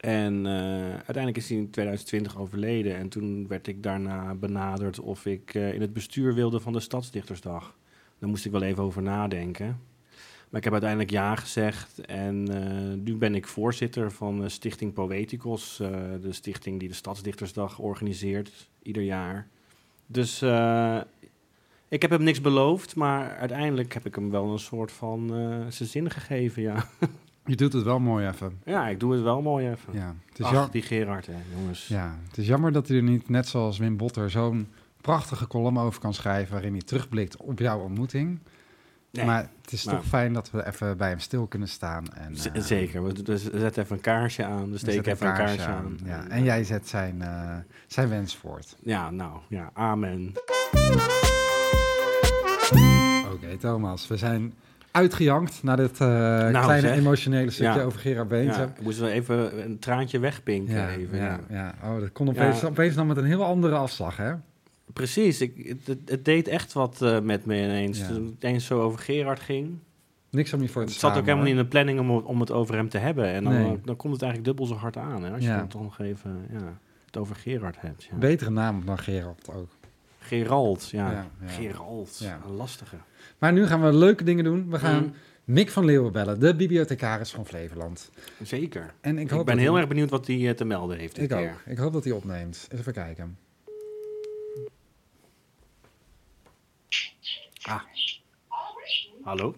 En 0.00 0.46
uiteindelijk 0.94 1.36
is 1.36 1.48
hij 1.48 1.58
in 1.58 1.70
2020 1.70 2.38
overleden. 2.38 2.96
En 2.96 3.08
toen 3.08 3.46
werd 3.48 3.66
ik 3.66 3.82
daarna 3.82 4.34
benaderd 4.34 5.00
of 5.00 5.26
ik 5.26 5.54
in 5.54 5.80
het 5.80 5.92
bestuur 5.92 6.34
wilde 6.34 6.60
van 6.60 6.72
de 6.72 6.80
Stadsdichtersdag. 6.80 7.76
Daar 8.18 8.28
moest 8.28 8.44
ik 8.44 8.52
wel 8.52 8.62
even 8.62 8.82
over 8.82 9.02
nadenken. 9.02 9.78
Maar 10.52 10.60
ik 10.60 10.64
heb 10.64 10.72
uiteindelijk 10.72 11.10
ja 11.10 11.36
gezegd. 11.36 12.00
En 12.00 12.48
eh, 12.48 12.96
nu 12.98 13.16
ben 13.16 13.34
ik 13.34 13.46
voorzitter 13.46 14.10
van 14.10 14.42
eh, 14.44 14.48
Stichting 14.48 14.92
Poeticos. 14.92 15.80
eh, 15.80 15.90
de 16.20 16.32
stichting 16.32 16.78
die 16.80 16.88
de 16.88 16.94
Stadsdichtersdag 16.94 17.78
organiseert 17.78 18.68
ieder 18.82 19.02
jaar. 19.02 19.48
Dus 20.06 20.42
ik 21.88 22.02
heb 22.02 22.10
hem 22.10 22.22
niks 22.22 22.40
beloofd. 22.40 22.96
Maar 22.96 23.36
uiteindelijk 23.36 23.94
heb 23.94 24.06
ik 24.06 24.14
hem 24.14 24.30
wel 24.30 24.52
een 24.52 24.58
soort 24.58 24.92
van 24.92 25.28
zijn 25.68 25.88
zin 25.88 26.10
gegeven, 26.10 26.62
ja. 26.62 26.84
Je 27.46 27.56
doet 27.56 27.72
het 27.72 27.82
wel 27.82 27.98
mooi 27.98 28.28
even. 28.28 28.60
Ja, 28.64 28.88
ik 28.88 29.00
doe 29.00 29.12
het 29.12 29.22
wel 29.22 29.42
mooi 29.42 29.70
even. 29.70 29.92
Ja. 29.92 30.14
Het, 30.28 30.38
is 30.38 30.44
Ach, 30.44 30.52
jam- 30.52 30.70
die 30.70 30.82
Gerard, 30.82 31.26
hè, 31.26 31.36
jongens. 31.56 31.88
ja, 31.88 32.18
het 32.28 32.38
is 32.38 32.46
jammer 32.46 32.72
dat 32.72 32.88
hij 32.88 32.96
er 32.96 33.02
niet, 33.02 33.28
net 33.28 33.48
zoals 33.48 33.78
Wim 33.78 33.96
Botter, 33.96 34.30
zo'n 34.30 34.68
prachtige 35.00 35.46
column 35.46 35.78
over 35.78 36.00
kan 36.00 36.14
schrijven... 36.14 36.52
waarin 36.52 36.72
hij 36.72 36.82
terugblikt 36.82 37.36
op 37.36 37.58
jouw 37.58 37.80
ontmoeting. 37.80 38.38
Nee, 39.12 39.24
Maar 39.24 39.46
het 39.62 39.72
is 39.72 39.84
Nou. 39.84 39.96
toch 39.96 40.06
fijn 40.06 40.32
dat 40.32 40.50
we 40.50 40.66
even 40.66 40.96
bij 40.96 41.08
hem 41.08 41.18
stil 41.18 41.46
kunnen 41.46 41.68
staan. 41.68 42.04
En, 42.14 42.34
eh, 42.54 42.62
zeker. 42.62 43.04
We, 43.04 43.12
we 43.24 43.36
zetten 43.38 43.82
even 43.82 43.96
een 43.96 44.02
kaarsje 44.02 44.44
aan. 44.44 44.64
We 44.64 44.70
we 44.70 44.78
steken 44.78 45.12
even 45.12 45.26
een 45.26 45.34
kaarsje 45.34 45.66
aan. 45.66 45.98
Ja. 46.04 46.28
En 46.28 46.44
jij 46.44 46.64
zet 46.64 46.88
zijn, 46.88 47.22
eh, 47.22 47.56
zijn 47.86 48.08
wens 48.08 48.36
voort. 48.36 48.76
Ja, 48.82 49.10
nou, 49.10 49.38
ja, 49.48 49.70
amen. 49.74 50.32
Oké, 53.32 53.56
Thomas, 53.58 54.08
we 54.08 54.16
zijn 54.16 54.54
uitgejankt 54.90 55.62
naar 55.62 55.76
dit 55.76 55.90
eh, 56.00 56.48
kleine 56.48 56.80
zeg. 56.80 56.96
emotionele 56.96 57.50
stukje 57.50 57.78
Ja. 57.78 57.84
over 57.84 58.00
Gerard 58.00 58.28
Beentje. 58.28 58.60
Ja, 58.60 58.66
ik 58.66 58.80
moest 58.82 58.98
wel 58.98 59.08
even 59.08 59.64
een 59.64 59.78
traantje 59.78 60.18
wegpinken. 60.18 60.74
Ja, 60.74 60.88
even, 60.88 61.18
ja, 61.18 61.40
ja. 61.48 61.74
Oh, 61.84 62.00
dat 62.00 62.12
kon 62.12 62.28
opeens, 62.28 62.64
opeens 62.64 62.94
dan 62.94 63.06
met 63.06 63.16
een 63.16 63.24
heel 63.24 63.44
andere 63.44 63.74
afslag, 63.76 64.16
hè? 64.16 64.32
Precies, 64.92 65.40
ik, 65.40 65.76
het- 65.86 65.98
het, 66.10 66.24
deed 66.24 66.48
echt 66.48 66.72
wat 66.72 67.02
eh, 67.02 67.20
met 67.20 67.44
me 67.46 67.54
ineens. 67.62 67.98
Ja. 67.98 68.06
Toen 68.06 68.24
het 68.24 68.44
eens 68.44 68.66
zo 68.66 68.80
over 68.80 68.98
Gerard 68.98 69.40
ging. 69.40 69.78
Niks 70.30 70.52
om 70.52 70.62
je 70.62 70.68
voor 70.68 70.84
te 70.84 70.90
Het 70.90 71.00
zat 71.00 71.16
ook 71.16 71.24
helemaal 71.24 71.44
niet 71.44 71.52
in 71.56 71.62
de 71.62 71.66
planning 71.66 72.00
om, 72.00 72.10
om 72.10 72.40
het 72.40 72.50
over 72.50 72.74
hem 72.74 72.88
te 72.88 72.98
hebben. 72.98 73.26
En 73.26 73.44
dan, 73.44 73.52
Nee. 73.52 73.80
dan 73.84 73.96
komt 73.96 74.12
het 74.12 74.22
eigenlijk 74.22 74.44
dubbel 74.44 74.66
zo 74.74 74.80
hard 74.80 74.96
aan. 74.96 75.22
Hè, 75.22 75.30
als 75.32 75.42
je 75.42 75.48
dan 75.48 75.68
toch 75.68 75.82
nog 75.82 75.98
even 76.00 76.46
ja, 76.50 76.78
het 77.06 77.16
over 77.16 77.36
Gerard 77.36 77.80
hebt. 77.80 78.02
Ja. 78.04 78.16
Betere 78.16 78.50
naam 78.50 78.84
dan 78.84 78.98
Gerard 78.98 79.50
ook. 79.52 79.70
Gerald, 80.18 80.88
ja. 80.90 81.10
Ja. 81.10 81.26
Gerald, 81.46 82.18
Ja. 82.18 82.40
een 82.46 82.54
lastige. 82.54 82.96
Maar 83.38 83.52
nu 83.52 83.66
gaan 83.66 83.82
we 83.82 83.92
leuke 83.92 84.24
dingen 84.24 84.44
doen. 84.44 84.70
We 84.70 84.78
gaan 84.78 85.02
Mm, 85.02 85.12
Mick 85.44 85.70
van 85.70 85.84
Leeuwen 85.84 86.12
bellen, 86.12 86.40
de 86.40 86.56
bibliothecaris 86.56 87.30
van 87.30 87.46
Flevoland. 87.46 88.10
zeker. 88.42 88.94
En 89.00 89.18
ik, 89.18 89.24
Ik, 89.24 89.30
hoop 89.30 89.46
ben 89.46 89.54
dat 89.54 89.64
heel 89.64 89.72
hij- 89.72 89.80
erg 89.80 89.88
benieuwd 89.90 90.10
wat 90.10 90.26
hij 90.26 90.48
eh, 90.48 90.54
te 90.54 90.64
melden 90.64 90.98
heeft 90.98 91.14
dit 91.14 91.24
Ik 91.30 91.36
keer. 91.36 91.50
ook. 91.50 91.72
Ik 91.72 91.78
hoop 91.78 91.92
dat 91.92 92.04
hij 92.04 92.12
opneemt. 92.12 92.68
Even 92.72 92.92
kijken. 92.92 93.36
Ah. 97.62 97.80
Hallo? 99.24 99.54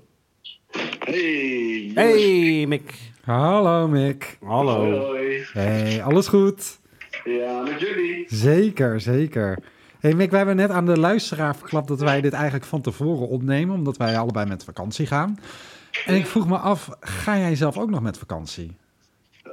Hey. 0.98 1.90
Hey, 1.94 2.66
Mick. 2.66 2.94
Hallo 3.24 3.88
Mick. 3.88 4.38
Hallo. 4.42 4.98
Hoi. 5.00 5.44
Hey, 5.52 6.02
alles 6.02 6.26
goed? 6.28 6.78
Ja, 7.24 7.60
met 7.62 7.80
jullie. 7.80 8.24
Zeker, 8.28 9.00
zeker. 9.00 9.58
Hey 10.00 10.14
Mick, 10.14 10.28
wij 10.30 10.38
hebben 10.38 10.56
net 10.56 10.70
aan 10.70 10.86
de 10.86 10.98
luisteraar 10.98 11.56
verklapt 11.56 11.88
dat 11.88 12.00
wij 12.00 12.20
dit 12.20 12.32
eigenlijk 12.32 12.64
van 12.64 12.80
tevoren 12.80 13.28
opnemen, 13.28 13.74
omdat 13.74 13.96
wij 13.96 14.18
allebei 14.18 14.46
met 14.46 14.64
vakantie 14.64 15.06
gaan. 15.06 15.38
En 16.06 16.14
ik 16.14 16.26
vroeg 16.26 16.48
me 16.48 16.56
af, 16.58 16.88
ga 17.00 17.38
jij 17.38 17.54
zelf 17.56 17.78
ook 17.78 17.90
nog 17.90 18.00
met 18.02 18.18
vakantie? 18.18 18.76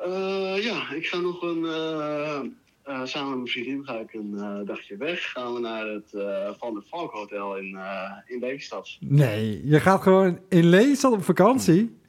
Eh, 0.05 0.63
ja, 0.63 0.91
ik 0.93 1.05
ga 1.05 1.17
nog 1.19 1.41
een. 1.41 1.65
eh, 1.65 2.39
eh, 2.83 3.05
samen 3.05 3.29
met 3.29 3.37
mijn 3.37 3.47
vriendin 3.47 3.85
ga 3.85 3.99
ik 3.99 4.13
een 4.13 4.33
eh, 4.37 4.67
dagje 4.67 4.97
weg. 4.97 5.31
Gaan 5.31 5.53
we 5.53 5.59
naar 5.59 5.87
het 5.87 6.13
eh, 6.13 6.49
Van 6.57 6.73
der 6.73 6.83
Valk 6.89 7.11
Hotel 7.11 7.57
in, 7.57 7.79
in 8.25 8.39
Lelystad. 8.39 8.97
Nee, 8.99 9.67
je 9.67 9.79
gaat 9.79 10.01
gewoon 10.01 10.39
in 10.49 10.65
Leesland 10.65 11.15
op 11.15 11.23
vakantie? 11.23 11.99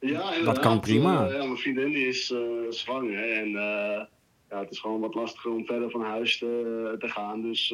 Ja, 0.00 0.34
inderdaad. 0.34 0.58
kan 0.58 0.80
prima. 0.80 1.26
Ja, 1.26 1.44
mijn 1.44 1.56
vriendin 1.56 1.90
die 1.90 2.06
is 2.06 2.34
zwanger. 2.68 3.32
En 3.32 3.50
ja, 4.50 4.60
het 4.60 4.70
is 4.70 4.78
gewoon 4.78 5.00
wat 5.00 5.14
lastiger 5.14 5.50
om 5.50 5.66
verder 5.66 5.90
van 5.90 6.02
huis 6.02 6.38
te, 6.38 6.94
te 6.98 7.08
gaan. 7.08 7.42
Dus. 7.42 7.68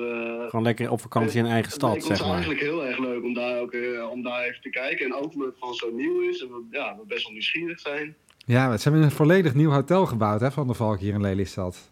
Gewoon 0.48 0.62
lekker 0.62 0.90
op 0.90 1.00
vakantie 1.00 1.38
in 1.38 1.46
eigen 1.46 1.64
Het 1.64 1.72
stad, 1.72 2.02
zeg 2.04 2.20
maar. 2.20 2.30
eigenlijk 2.30 2.60
heel 2.60 2.86
erg 2.86 2.98
leuk 2.98 3.22
om 3.24 3.34
daar, 3.34 3.60
ook, 3.60 3.76
om 4.10 4.22
daar 4.22 4.42
even 4.42 4.60
te 4.60 4.70
kijken. 4.70 5.06
En 5.06 5.14
ook 5.14 5.32
omdat 5.32 5.48
het 5.48 5.58
gewoon 5.58 5.74
zo 5.74 5.90
nieuw 5.90 6.20
is. 6.20 6.42
En 6.42 6.48
we, 6.48 6.64
ja, 6.70 6.96
we 6.96 7.06
best 7.06 7.22
wel 7.22 7.32
nieuwsgierig 7.32 7.80
zijn. 7.80 8.16
Ja, 8.46 8.76
ze 8.76 8.82
hebben 8.82 9.02
een 9.02 9.10
volledig 9.10 9.54
nieuw 9.54 9.70
hotel 9.70 10.06
gebouwd 10.06 10.40
hè, 10.40 10.50
van 10.50 10.66
de 10.66 10.74
Valk 10.74 10.98
hier 10.98 11.14
in 11.14 11.20
Lelystad. 11.20 11.90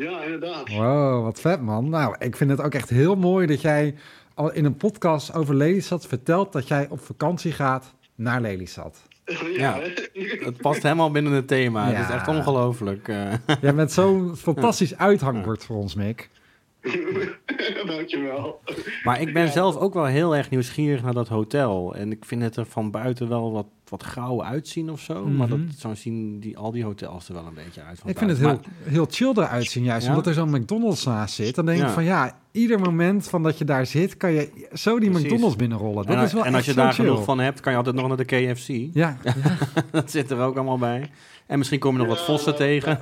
Ja, 0.00 0.22
inderdaad. 0.22 0.68
Wow, 0.68 1.24
wat 1.24 1.40
vet 1.40 1.60
man. 1.60 1.88
Nou, 1.88 2.14
ik 2.18 2.36
vind 2.36 2.50
het 2.50 2.60
ook 2.60 2.74
echt 2.74 2.88
heel 2.90 3.16
mooi 3.16 3.46
dat 3.46 3.60
jij 3.60 3.94
al 4.34 4.52
in 4.52 4.64
een 4.64 4.76
podcast 4.76 5.34
over 5.34 5.54
Lelystad 5.54 6.06
vertelt 6.06 6.52
dat 6.52 6.68
jij 6.68 6.86
op 6.90 7.00
vakantie 7.00 7.52
gaat 7.52 7.94
naar 8.14 8.40
Lelystad. 8.40 9.02
Ja. 9.56 9.78
Het 10.44 10.56
past 10.60 10.82
helemaal 10.82 11.10
binnen 11.10 11.32
het 11.32 11.48
thema. 11.48 11.86
Het 11.86 12.08
is 12.08 12.14
echt 12.14 12.28
ongelooflijk. 12.28 13.08
eh. 13.08 13.32
Jij 13.60 13.74
bent 13.74 13.92
zo'n 13.92 14.36
fantastisch 14.36 14.96
uithangbord 14.96 15.64
voor 15.64 15.76
ons, 15.76 15.94
Mick. 15.94 16.30
Dankjewel. 17.86 18.60
Maar 19.04 19.20
ik 19.20 19.32
ben 19.32 19.48
zelf 19.52 19.76
ook 19.76 19.94
wel 19.94 20.04
heel 20.04 20.36
erg 20.36 20.50
nieuwsgierig 20.50 21.02
naar 21.02 21.14
dat 21.14 21.28
hotel. 21.28 21.94
En 21.94 22.10
ik 22.12 22.24
vind 22.24 22.42
het 22.42 22.56
er 22.56 22.66
van 22.66 22.90
buiten 22.90 23.28
wel 23.28 23.52
wat, 23.52 23.66
wat 23.90 24.02
grauw 24.02 24.44
uitzien 24.44 24.90
of 24.90 25.00
zo. 25.00 25.26
Maar 25.26 25.48
dat, 25.48 25.58
Mhm. 25.58 25.70
zo 25.78 25.94
zien 25.94 26.40
die, 26.40 26.58
al 26.58 26.70
die 26.70 26.84
hotels 26.84 27.28
er 27.28 27.34
wel 27.34 27.46
een 27.46 27.54
beetje 27.54 27.82
uit 27.82 27.98
van 27.98 28.10
Ik 28.10 28.18
vind 28.18 28.30
het 28.30 28.38
heel, 28.38 28.60
heel 28.84 29.06
chill 29.10 29.30
eruit 29.36 29.66
zien, 29.70 29.84
juist 29.84 30.04
Ja? 30.04 30.10
omdat 30.10 30.26
er 30.26 30.34
zo'n 30.34 30.50
McDonald's 30.50 31.04
naast 31.04 31.34
zit. 31.34 31.54
Dan 31.54 31.66
denk 31.66 31.78
ik 31.78 31.84
Ja. 31.86 31.92
van 31.92 32.04
ja, 32.04 32.38
ieder 32.52 32.80
moment 32.80 33.28
van 33.28 33.42
dat 33.42 33.58
je 33.58 33.64
daar 33.64 33.86
zit, 33.86 34.16
kan 34.16 34.32
je 34.32 34.68
zo 34.72 34.98
die 34.98 35.10
Precies. 35.10 35.28
McDonald's 35.28 35.56
binnenrollen. 35.56 36.06
Dat 36.06 36.16
en, 36.16 36.22
is 36.22 36.32
wel 36.32 36.44
en 36.44 36.54
als 36.54 36.64
je 36.64 36.74
daar 36.74 36.92
chill. 36.92 37.04
genoeg 37.04 37.24
van 37.24 37.38
hebt, 37.40 37.60
kan 37.60 37.72
je 37.72 37.78
altijd 37.78 37.96
nog 37.96 38.08
naar 38.08 38.16
de 38.16 38.24
KFC. 38.24 38.68
Ja, 38.96 39.16
dat 39.90 40.10
zit 40.10 40.30
er 40.30 40.38
ook 40.40 40.54
allemaal 40.56 40.78
bij. 40.78 41.10
En 41.46 41.58
misschien 41.58 41.78
kom 41.78 41.92
je 41.92 41.98
nog 41.98 42.08
wat 42.08 42.24
vossen 42.24 42.56
tegen. 42.56 42.98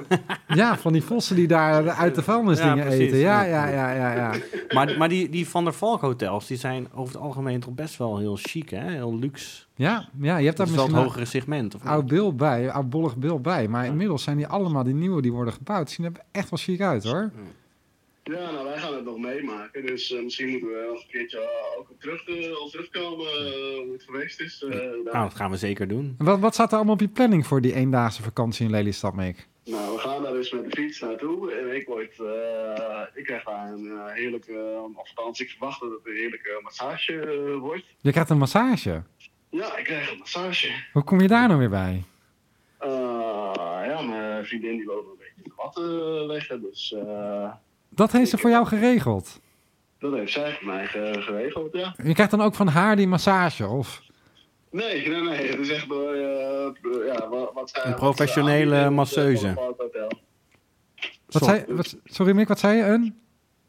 ja, 0.48 0.76
van 0.76 0.92
die 0.92 1.02
vossen 1.02 1.37
die 1.37 1.46
daar 1.46 1.88
uit 1.88 2.14
de 2.14 2.22
vuilnisdingen 2.22 2.76
Ja, 2.76 2.82
precies. 2.84 3.00
eten. 3.06 3.18
Ja, 3.18 3.42
Ja. 3.42 3.68
ja, 3.68 3.92
ja, 3.92 4.14
ja. 4.14 4.32
Maar, 4.74 4.94
maar 4.98 5.08
die, 5.08 5.28
die 5.28 5.48
Van 5.48 5.64
der 5.64 5.72
Valk 5.72 6.00
hotels, 6.00 6.46
die 6.46 6.56
zijn 6.56 6.87
over 6.94 7.14
het 7.14 7.22
algemeen 7.22 7.61
toch 7.61 7.74
best 7.74 7.96
wel 7.96 8.18
heel 8.18 8.37
chic, 8.40 8.70
hè? 8.70 8.90
Heel 8.90 9.18
luxe. 9.18 9.62
Ja, 9.74 10.08
ja 10.20 10.37
je 10.37 10.44
hebt 10.44 10.56
Dat 10.56 10.66
daar 10.66 10.66
is 10.66 10.72
wel 10.72 10.84
het 10.84 10.92
misschien 10.94 10.94
een 10.94 11.02
hogere 11.02 11.24
segment. 11.24 11.74
Of 11.74 11.84
oud 11.84 12.06
beeld 12.06 12.37
bij, 12.37 12.70
oud 12.70 12.90
bollig 12.90 13.16
beeld 13.16 13.42
bij. 13.42 13.68
Maar 13.68 13.87
inmiddels 13.87 14.22
zijn 14.22 14.37
die 14.37 14.46
allemaal, 14.46 14.82
die 14.82 14.94
nieuwe 14.94 15.22
die 15.22 15.32
worden 15.32 15.52
gebouwd. 15.52 15.90
Zien 15.90 16.06
er 16.06 16.12
echt 16.32 16.50
wel 16.50 16.58
chic 16.58 16.80
uit 16.80 17.04
hoor. 17.04 17.30
Ja, 18.28 18.50
nou 18.50 18.64
wij 18.64 18.78
gaan 18.78 18.94
het 18.94 19.04
nog 19.04 19.18
meemaken. 19.18 19.86
Dus 19.86 20.12
eh, 20.12 20.22
misschien 20.22 20.48
moeten 20.50 20.68
we 20.68 20.86
nog 20.92 21.02
een 21.02 21.08
keertje 21.10 21.38
eh, 21.38 21.78
ook 21.78 21.90
op, 21.90 22.00
terug, 22.00 22.26
eh, 22.28 22.60
op 22.62 22.70
terugkomen 22.70 23.26
hoe 23.84 23.92
het 23.92 24.02
geweest 24.02 24.40
is. 24.40 24.62
eh. 24.62 24.78
Nou, 24.78 25.02
dat 25.04 25.34
gaan 25.34 25.50
we 25.50 25.56
zeker 25.56 25.88
doen. 25.88 26.14
En 26.18 26.24
Wat, 26.24 26.38
wat 26.38 26.54
staat 26.54 26.70
er 26.70 26.76
allemaal 26.76 26.94
op 26.94 27.00
je 27.00 27.08
planning 27.08 27.46
voor 27.46 27.60
die 27.60 27.74
eendaagse 27.74 28.22
vakantie 28.22 28.64
in 28.64 28.70
Lelystad, 28.70 29.14
Mick? 29.14 29.46
Nou, 29.64 29.92
we 29.94 29.98
gaan 29.98 30.22
daar 30.22 30.32
dus 30.32 30.52
met 30.52 30.64
de 30.64 30.70
fiets 30.70 31.00
naartoe. 31.00 31.52
En 31.52 31.76
ik, 31.76 31.86
word, 31.86 32.18
eh, 32.20 33.02
ik 33.14 33.24
krijg 33.24 33.44
daar 33.44 33.72
een 33.72 33.98
heerlijke, 34.14 34.80
of 34.96 35.08
althans 35.16 35.40
ik 35.40 35.48
verwacht 35.50 35.80
dat 35.80 35.90
het 35.90 36.00
een 36.06 36.14
heerlijke 36.16 36.60
massage 36.62 37.56
wordt. 37.60 37.84
Je 38.00 38.10
krijgt 38.10 38.30
een 38.30 38.38
massage. 38.38 39.02
Ja, 39.50 39.76
ik 39.76 39.84
krijg 39.84 40.10
een 40.12 40.18
massage. 40.18 40.70
Hoe 40.92 41.04
kom 41.04 41.20
je 41.20 41.28
daar 41.28 41.46
nou 41.48 41.58
weer 41.60 41.70
bij? 41.70 42.02
Eh, 42.78 42.88
ja, 43.86 44.00
mijn 44.02 44.44
vriendin 44.46 44.76
die 44.76 44.86
woont 44.86 45.06
een 45.06 45.16
beetje 45.18 45.42
de 45.42 45.52
watten 45.56 46.26
leggen. 46.26 46.60
Dus 46.62 46.92
eh, 46.92 47.52
Dat 47.88 48.12
heeft 48.12 48.31
ze 48.31 48.38
voor 48.38 48.51
jou 48.51 48.66
geregeld. 48.66 49.40
dat 49.98 50.12
heeft 50.12 50.33
zij 50.33 50.53
voor 50.53 50.66
mij 50.66 50.87
ge- 50.87 51.16
geregeld, 51.18 51.72
ja. 51.72 51.94
Je 52.05 52.12
krijgt 52.14 52.31
dan 52.31 52.40
ook 52.42 52.55
van 52.55 52.68
haar 52.68 52.96
die 52.96 53.07
massage, 53.09 53.66
of? 53.66 54.03
Nee, 54.70 55.09
nee, 55.09 55.20
nee. 55.22 55.46
Het 55.51 55.59
is 55.59 55.68
echt 55.70 55.88
door, 55.88 56.12
eh, 56.12 57.07
ja, 57.07 57.29
wat, 57.29 57.51
wat 57.55 57.70
zij- 57.70 57.85
Een 57.85 57.94
professionele 57.94 58.90
masseuse. 58.90 59.48
eh, 59.48 59.55
Hotel. 59.57 60.09
Wat 61.27 61.42
Sorry. 61.42 61.59
zei, 61.66 61.77
wat, 61.77 61.96
sorry 62.05 62.33
Mick, 62.33 62.48
wat 62.48 62.59
zei 62.59 62.77
je? 62.77 62.83
Een? 62.85 63.18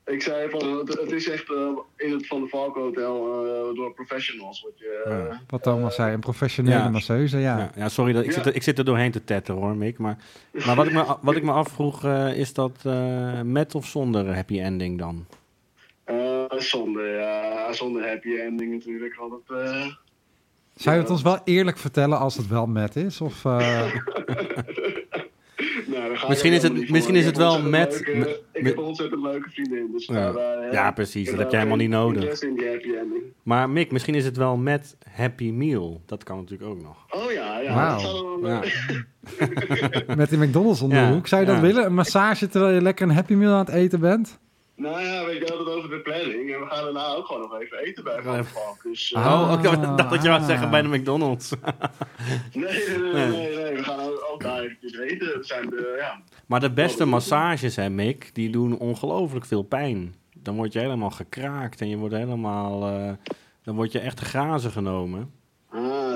Ik 0.09 0.21
zei 0.21 0.49
van, 0.49 0.77
het, 0.77 0.87
het 0.87 1.11
is 1.11 1.29
echt 1.29 1.49
eh, 1.51 1.69
in 1.97 2.11
het 2.11 2.27
Van 2.27 2.41
de 2.41 2.47
Valk 2.47 2.75
Hotel 2.75 3.45
eh, 3.45 3.75
door 3.75 3.93
professionals. 3.93 4.61
Wat 4.61 4.71
je, 4.79 5.01
eh, 5.05 5.37
Wat 5.47 5.63
Thomas 5.63 5.95
zei, 5.95 6.13
een 6.13 6.19
professionele 6.19 6.75
Ja. 6.75 6.89
masseuse, 6.89 7.37
ja. 7.37 7.57
Ja, 7.57 7.71
ja 7.75 7.89
sorry, 7.89 8.13
dat, 8.13 8.23
ik, 8.23 8.29
Ja. 8.29 8.35
zit 8.35 8.45
er, 8.45 8.55
ik 8.55 8.63
zit 8.63 8.77
er 8.77 8.85
doorheen 8.85 9.11
te 9.11 9.23
tetteren 9.23 9.61
hoor, 9.61 9.75
Mick. 9.75 9.97
Maar, 9.97 10.17
maar 10.65 10.75
wat, 10.75 10.85
ik 10.85 10.93
me, 10.93 11.15
wat 11.21 11.35
ik 11.35 11.43
me 11.43 11.51
afvroeg, 11.51 12.03
eh, 12.03 12.37
is 12.37 12.53
dat 12.53 12.71
eh, 12.83 13.41
met 13.41 13.75
of 13.75 13.85
zonder 13.85 14.35
happy 14.35 14.59
ending 14.59 14.99
dan? 14.99 15.25
eh, 16.03 16.43
zonder, 16.49 17.19
ja, 17.19 17.73
zonder 17.73 18.07
happy 18.07 18.29
ending 18.37 18.73
natuurlijk. 18.73 19.15
Want 19.15 19.33
het, 19.33 19.57
eh, 19.57 19.87
Zou 20.75 20.95
je 20.95 21.01
het 21.01 21.11
ons 21.11 21.21
wel 21.21 21.39
eerlijk 21.43 21.77
vertellen 21.77 22.19
als 22.19 22.35
het 22.37 22.47
wel 22.47 22.65
met 22.67 22.95
is? 22.95 23.21
Of, 23.21 23.45
eh, 23.45 23.95
nou, 26.07 26.27
Misschien 26.27 26.53
is 26.53 26.63
het- 26.63 26.89
misschien 26.89 27.15
is 27.15 27.25
het 27.25 27.37
wel 27.37 27.61
met- 27.61 27.91
leuke- 28.05 28.17
met- 28.19 28.41
ik 28.53 28.65
heb 28.65 28.77
een 28.77 28.83
ontzettend 28.83 29.21
leuke 29.21 29.49
vriendin. 29.49 29.89
Dus 29.91 30.05
Ja. 30.05 30.31
daar, 30.31 30.57
eh, 30.59 30.73
Ja, 30.73 30.91
precies, 30.91 31.29
dat 31.29 31.39
heb 31.39 31.49
jij 31.49 31.57
helemaal 31.59 31.79
niet 31.79 31.89
nodig. 31.89 32.15
interesse 32.15 32.47
in 32.47 32.55
die 32.55 32.67
happy 32.67 32.87
ending. 32.87 33.23
Maar 33.43 33.69
Mick, 33.69 33.91
misschien 33.91 34.15
is 34.15 34.25
het 34.25 34.37
wel 34.37 34.57
met 34.57 34.97
happy 35.11 35.51
meal. 35.51 36.01
Dat 36.05 36.23
kan 36.23 36.37
natuurlijk 36.37 36.69
ook 36.69 36.81
nog. 36.81 37.05
Oh 37.09 37.31
ja, 37.31 37.59
ja. 37.59 37.73
Wauw. 37.75 37.91
Dat 37.91 38.01
zou 38.01 38.41
wel, 38.41 38.51
Ja. 38.51 38.61
met 40.15 40.29
die 40.29 40.39
McDonald's 40.39 40.81
om 40.81 40.89
de 40.89 40.95
Ja, 40.95 41.11
hoek. 41.13 41.27
Zou 41.27 41.41
je 41.41 41.47
dat 41.47 41.59
willen? 41.59 41.85
Een 41.85 41.93
massage 41.93 42.47
terwijl 42.47 42.73
je 42.73 42.81
lekker 42.81 43.07
een 43.07 43.13
Happy 43.15 43.33
Meal 43.33 43.53
aan 43.53 43.65
het 43.65 43.69
eten 43.75 43.99
bent? 43.99 44.39
Nou 44.79 45.01
ja, 45.01 45.25
weet 45.25 45.37
je 45.37 45.45
hadden 45.53 45.65
het 45.67 45.75
over 45.75 45.89
de 45.89 45.99
planning. 45.99 46.53
En 46.53 46.59
we 46.59 46.65
gaan 46.69 46.83
daarna 46.83 47.07
ook 47.15 47.25
gewoon 47.25 47.41
nog 47.41 47.59
even 47.61 47.77
eten 47.77 48.03
bij 48.03 48.21
Van 48.21 48.45
Valk. 48.45 48.83
Dus, 48.83 49.11
eh, 49.11 49.25
Ah. 49.25 49.41
Oh, 49.51 49.53
ik 49.57 49.63
dacht 49.97 50.09
dat 50.09 50.23
je 50.23 50.29
wou 50.29 50.43
zeggen 50.43 50.69
bij 50.69 50.81
de 50.81 50.87
McDonald's. 50.87 51.51
nee, 52.53 52.63
nee, 52.63 52.97
nee, 52.97 53.27
nee, 53.27 53.55
nee, 53.55 53.75
we 53.75 53.83
gaan 53.83 53.99
ook, 54.31 54.41
daar 54.41 54.59
eventjes 54.61 54.97
eten. 54.99 55.27
We 55.27 55.43
zijn 55.43 55.69
de, 55.69 55.95
ja. 55.99 56.21
Maar 56.45 56.59
de 56.59 56.71
beste 56.71 57.05
massages, 57.05 57.75
hè, 57.75 57.89
Mick, 57.89 58.29
die 58.33 58.49
doen 58.49 58.77
ongelooflijk 58.77 59.45
veel 59.45 59.63
pijn. 59.63 60.15
Dan 60.33 60.55
word 60.55 60.73
je 60.73 60.79
helemaal 60.79 61.09
gekraakt 61.09 61.81
en 61.81 61.89
je 61.89 61.97
wordt 61.97 62.15
helemaal... 62.15 62.87
eh, 62.87 63.11
dan 63.63 63.75
word 63.75 63.91
je 63.91 63.99
echt 63.99 64.17
te 64.17 64.25
grazen 64.25 64.71
genomen. 64.71 65.31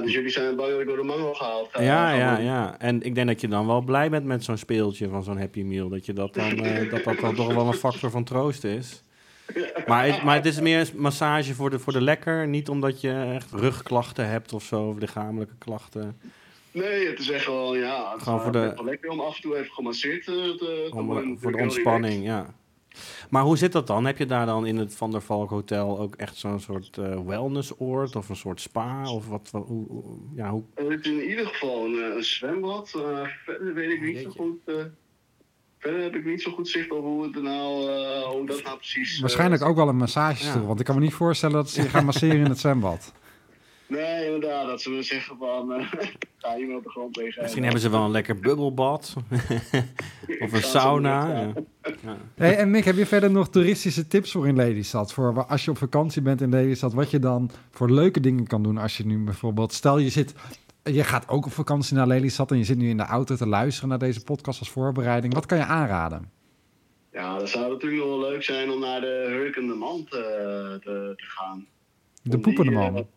Dus 0.03 0.13
jullie 0.13 0.29
zijn 0.29 0.51
ik 0.51 0.87
door 0.87 0.97
de 0.97 1.03
mangel 1.03 1.33
gehaald 1.33 1.69
ga. 1.71 1.81
Ja, 1.81 2.13
ja, 2.13 2.37
ja. 2.37 2.75
En 2.79 3.01
ik 3.01 3.15
denk 3.15 3.27
dat 3.27 3.41
je 3.41 3.47
dan 3.47 3.67
wel 3.67 3.81
blij 3.81 4.09
bent 4.09 4.25
met 4.25 4.43
zo'n 4.43 4.57
speeltje 4.57 5.09
van 5.09 5.23
zo'n 5.23 5.37
Happy 5.37 5.61
Meal. 5.61 5.89
Dat 5.89 6.05
je 6.05 6.13
dat 6.13 6.33
dan, 6.33 6.51
eh, 6.63 6.89
dat, 6.91 7.03
dat 7.03 7.19
dan 7.19 7.35
toch 7.35 7.53
wel 7.53 7.67
een 7.67 7.73
factor 7.73 8.09
van 8.09 8.23
troost 8.23 8.63
is. 8.63 9.03
Maar 9.87 10.05
het, 10.05 10.23
maar 10.23 10.35
het 10.35 10.45
is 10.45 10.59
meer 10.59 10.79
een 10.79 10.87
massage 10.95 11.53
voor 11.53 11.69
de, 11.69 11.79
voor 11.79 11.93
de 11.93 12.01
lekker. 12.01 12.47
Niet 12.47 12.69
omdat 12.69 13.01
je 13.01 13.31
echt 13.33 13.51
rugklachten 13.51 14.29
hebt 14.29 14.53
of 14.53 14.63
zo, 14.63 14.87
of 14.87 14.97
lichamelijke 14.97 15.55
klachten. 15.57 16.19
Nee, 16.71 17.07
het 17.07 17.19
is 17.19 17.29
echt 17.29 17.45
wel, 17.45 17.75
ja. 17.75 18.11
Het 18.13 18.23
Gewoon 18.23 18.41
voor 18.41 18.51
de- 18.51 18.81
lekker 18.83 19.09
om 19.09 19.19
af 19.19 19.35
en 19.35 19.41
toe 19.41 19.57
even 19.57 19.73
gemasseerd 19.73 20.27
eh, 20.27 20.33
te, 20.33 20.55
te 20.57 20.95
Om, 20.95 21.39
voor 21.39 21.51
de 21.51 21.57
ontspanning, 21.57 22.23
ja. 22.25 22.53
Maar 23.29 23.43
hoe 23.43 23.57
zit 23.57 23.71
dat 23.71 23.87
dan? 23.87 24.05
Heb 24.05 24.17
je 24.17 24.25
daar 24.25 24.45
dan 24.45 24.65
in 24.65 24.77
het 24.77 24.95
Van 24.95 25.11
der 25.11 25.21
Valk 25.21 25.49
Hotel 25.49 25.99
ook 25.99 26.15
echt 26.15 26.35
zo'n 26.37 26.59
soort 26.59 26.97
eh, 26.97 27.19
wellnessoord 27.25 28.15
of 28.15 28.29
een 28.29 28.35
soort 28.35 28.61
spa? 28.61 29.11
Of 29.11 29.27
wat, 29.27 29.49
wat- 29.51 29.67
hoe, 29.67 29.85
hoe- 29.87 30.17
ja, 30.35 30.49
hoe. 30.49 30.63
Het 30.75 31.05
is 31.05 31.11
in 31.11 31.29
ieder 31.29 31.45
geval 31.45 31.85
een, 31.85 32.09
eh, 32.09 32.15
een 32.15 32.23
zwembad. 32.23 32.91
Eh, 32.95 33.27
verder 33.45 33.73
weet 33.73 33.91
ik 33.91 34.01
niet 34.01 34.17
zo 34.23 34.29
goed. 34.29 34.57
eh, 34.65 34.75
verder 35.77 36.01
heb 36.01 36.15
ik 36.15 36.25
niet 36.25 36.41
zo 36.41 36.51
goed 36.51 36.67
zicht 36.69 36.91
op 36.91 37.03
hoe, 37.03 37.23
het 37.23 37.35
er 37.35 37.41
nou, 37.43 37.89
eh, 37.91 38.21
hoe 38.23 38.45
dat 38.45 38.63
nou 38.63 38.77
precies... 38.77 39.19
Waarschijnlijk 39.19 39.61
ook 39.63 39.75
wel 39.75 39.87
een 39.87 39.97
massagestoel. 39.97 40.61
Ja. 40.61 40.67
Want 40.67 40.79
ik 40.79 40.85
kan 40.85 40.95
me 40.95 41.01
niet 41.01 41.13
voorstellen 41.13 41.55
dat 41.55 41.69
ze 41.69 41.81
je 41.81 41.89
gaan 41.93 42.05
masseren 42.05 42.37
in 42.37 42.45
het 42.49 42.59
zwembad. 42.59 43.13
Nee, 43.93 44.25
inderdaad. 44.25 44.67
Dat 44.67 44.81
ze 44.81 44.89
me 44.89 45.03
zeggen 45.03 45.37
van... 45.37 45.73
eh, 45.73 45.87
ga 46.37 46.55
hier 46.55 46.67
maar 46.67 46.77
op 46.77 46.83
de 46.83 46.89
grond 46.89 47.15
liggen. 47.15 47.41
misschien 47.41 47.63
hebben 47.63 47.81
ze 47.81 47.89
wel 47.89 48.03
een 48.03 48.11
lekker 48.11 48.39
bubbelbad. 48.39 49.13
of 50.43 50.53
een 50.53 50.63
sauna. 50.63 51.27
Ja. 51.27 51.53
Ja. 52.01 52.17
Hey, 52.35 52.57
en 52.57 52.71
Mick, 52.71 52.83
heb 52.85 52.95
je 52.95 53.05
verder 53.05 53.31
nog 53.31 53.49
toeristische 53.49 54.07
tips 54.07 54.31
voor 54.31 54.47
in 54.47 54.55
Lelystad? 54.55 55.13
Voor 55.13 55.45
als 55.45 55.65
je 55.65 55.71
op 55.71 55.77
vakantie 55.77 56.21
bent 56.21 56.41
in 56.41 56.49
Lelystad, 56.49 56.93
wat 56.93 57.11
je 57.11 57.19
dan 57.19 57.49
voor 57.71 57.91
leuke 57.91 58.19
dingen 58.19 58.47
kan 58.47 58.63
doen 58.63 58.77
als 58.77 58.97
je 58.97 59.05
nu 59.05 59.23
bijvoorbeeld... 59.23 59.73
Stel, 59.73 59.97
je 59.97 60.09
zit... 60.09 60.33
Je 60.83 61.03
gaat 61.03 61.29
ook 61.29 61.45
op 61.45 61.51
vakantie 61.51 61.95
naar 61.95 62.07
Lelystad 62.07 62.51
en 62.51 62.57
je 62.57 62.63
zit 62.63 62.77
nu 62.77 62.89
in 62.89 62.97
de 62.97 63.03
auto 63.03 63.35
te 63.35 63.47
luisteren 63.47 63.89
naar 63.89 63.99
deze 63.99 64.23
podcast 64.23 64.59
als 64.59 64.69
voorbereiding. 64.69 65.33
Wat 65.33 65.45
kan 65.45 65.57
je 65.57 65.65
aanraden? 65.65 66.31
Ja, 67.11 67.37
dat 67.37 67.49
zou 67.49 67.71
natuurlijk 67.71 68.01
nog 68.01 68.19
wel 68.19 68.29
leuk 68.29 68.43
zijn 68.43 68.71
om 68.71 68.79
naar 68.79 69.01
de 69.01 69.25
Hurkende 69.29 69.73
Man 69.73 70.03
te, 70.03 70.77
te, 70.83 71.13
te 71.15 71.25
gaan. 71.25 71.65
De 72.21 72.39
poepende 72.39 72.71
die, 72.71 72.79
eh, 72.79 72.91
man. 72.91 73.07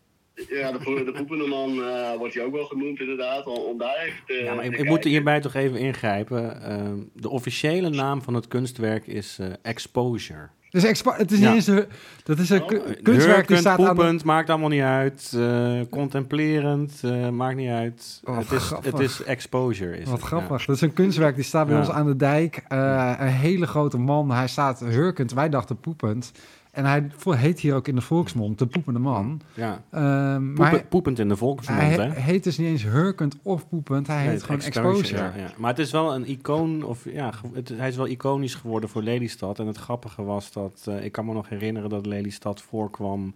Ja, 0.49 0.71
de, 0.71 1.01
de 1.05 1.11
poepende 1.15 1.47
man 1.47 1.83
eh, 1.83 2.17
wordt 2.17 2.33
hij 2.33 2.43
ook 2.43 2.51
wel 2.53 2.65
genoemd 2.65 2.99
inderdaad. 2.99 3.45
Om, 3.45 3.55
om 3.63 3.77
daar 3.77 3.95
even 4.05 4.17
te 4.25 4.33
Ja, 4.33 4.53
maar 4.53 4.65
ik, 4.65 4.83
moet 4.85 5.03
hierbij 5.03 5.39
toch 5.41 5.53
even 5.53 5.79
ingrijpen. 5.79 6.61
Ehm, 6.63 6.97
de 7.13 7.29
officiële 7.29 7.89
naam 7.89 8.21
van 8.21 8.33
het 8.33 8.47
kunstwerk 8.47 9.07
is 9.07 9.37
eh, 9.39 9.47
Exposure. 9.61 10.47
Dus 10.69 10.83
expo- 10.83 11.13
het 11.13 11.31
is 11.31 11.39
Ja. 11.39 11.45
niet 11.45 11.55
eens 11.55 11.67
een, 11.67 11.85
dat 12.23 12.39
is 12.39 12.49
een 12.49 12.61
Oh, 12.61 12.67
ku- 12.67 12.81
kunstwerk 13.03 13.47
die 13.47 13.57
staat 13.57 13.79
aan 13.79 13.85
de... 13.85 13.93
poepend, 13.93 14.23
maakt 14.23 14.49
allemaal 14.49 14.69
niet 14.69 14.81
uit. 14.81 15.33
Eh, 15.35 15.79
contemplerend, 15.89 16.99
eh, 17.03 17.29
maakt 17.29 17.55
niet 17.55 17.69
uit. 17.69 18.21
Oh, 18.25 18.37
het, 18.37 18.51
is, 18.51 18.69
het 18.81 18.99
is 18.99 19.23
Exposure. 19.23 19.97
Is 19.97 20.05
Wat 20.09 20.17
het, 20.17 20.27
grappig. 20.27 20.65
Dat 20.65 20.75
is 20.75 20.81
een 20.81 20.93
kunstwerk 20.93 21.35
die 21.35 21.43
staat 21.43 21.65
bij 21.67 21.75
Ja. 21.75 21.81
ons 21.81 21.89
aan 21.91 22.05
de 22.05 22.15
dijk. 22.15 22.63
Eh, 22.67 23.13
een 23.19 23.27
hele 23.27 23.67
grote 23.67 23.97
man. 23.97 24.31
Hij 24.31 24.47
staat 24.47 24.79
hurkend. 24.79 25.33
Wij 25.33 25.49
dachten 25.49 25.79
poepend. 25.79 26.31
En 26.77 26.85
hij 26.85 27.09
heet 27.29 27.59
hier 27.59 27.75
ook 27.75 27.87
in 27.87 27.95
de 27.95 28.01
volksmond 28.01 28.59
de 28.59 28.65
poepende 28.67 28.99
man. 28.99 29.41
Ja. 29.53 29.83
Ehm, 29.91 30.53
maar 30.53 30.69
Poepen- 30.69 30.87
poepend 30.87 31.19
in 31.19 31.27
de 31.29 31.35
volksmond, 31.35 31.79
hij 31.81 31.89
he- 31.89 32.19
heet 32.21 32.43
dus 32.43 32.57
niet 32.57 32.67
eens 32.67 32.83
hurkend 32.83 33.35
of 33.41 33.67
poepend. 33.69 34.07
Hij 34.07 34.17
Nee, 34.21 34.27
heet 34.29 34.43
gewoon 34.43 34.61
exposure, 34.61 34.97
exposure. 34.99 35.37
ja, 35.39 35.43
ja. 35.47 35.51
Maar 35.57 35.69
het 35.69 35.79
is 35.79 35.91
wel 35.91 36.15
een 36.15 36.29
icoon, 36.29 36.83
of 36.83 37.05
ja, 37.11 37.33
het, 37.53 37.69
hij 37.69 37.87
is 37.87 37.95
wel 37.95 38.07
iconisch 38.07 38.55
geworden 38.55 38.89
voor 38.89 39.01
Lelystad. 39.01 39.59
En 39.59 39.67
het 39.67 39.77
grappige 39.77 40.23
was 40.23 40.51
dat, 40.51 40.85
eh, 40.87 41.03
ik 41.03 41.11
kan 41.11 41.25
me 41.25 41.33
nog 41.33 41.49
herinneren 41.49 41.89
dat 41.89 42.05
Lelystad 42.05 42.61
voorkwam 42.61 43.33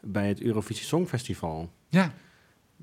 bij 0.00 0.28
het 0.28 0.40
Eurovisie 0.42 0.84
Songfestival. 0.84 1.68
Ja, 1.88 2.12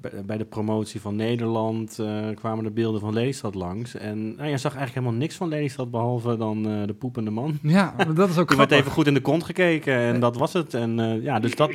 Bij, 0.02 0.26
bij 0.26 0.38
de 0.38 0.46
promotie 0.46 1.02
van 1.02 1.16
Nederland 1.16 2.00
eh, 2.00 2.30
kwamen 2.36 2.64
de 2.64 2.72
beelden 2.72 3.02
van 3.02 3.14
Lelystad 3.14 3.56
langs. 3.56 3.96
En 3.96 4.36
nou, 4.36 4.50
je 4.50 4.58
zag 4.58 4.76
eigenlijk 4.76 4.94
helemaal 4.94 5.20
niks 5.20 5.36
van 5.36 5.48
Lelystad, 5.48 5.92
behalve 5.92 6.38
dan 6.38 6.70
eh, 6.70 6.88
de 6.88 6.94
poepende 6.94 7.32
man. 7.32 7.60
ja 7.62 7.96
dat 8.14 8.30
is 8.30 8.38
ook 8.38 8.48
Toen 8.56 8.58
werd 8.58 8.72
even 8.72 8.92
goed 8.92 9.08
in 9.08 9.14
de 9.14 9.22
kont 9.22 9.44
gekeken 9.44 9.94
en 9.94 10.20
dat 10.20 10.38
was 10.38 10.54
het. 10.54 10.74
En 10.74 11.00
eh, 11.00 11.24
ja, 11.24 11.40
dus 11.40 11.56
dat, 11.56 11.72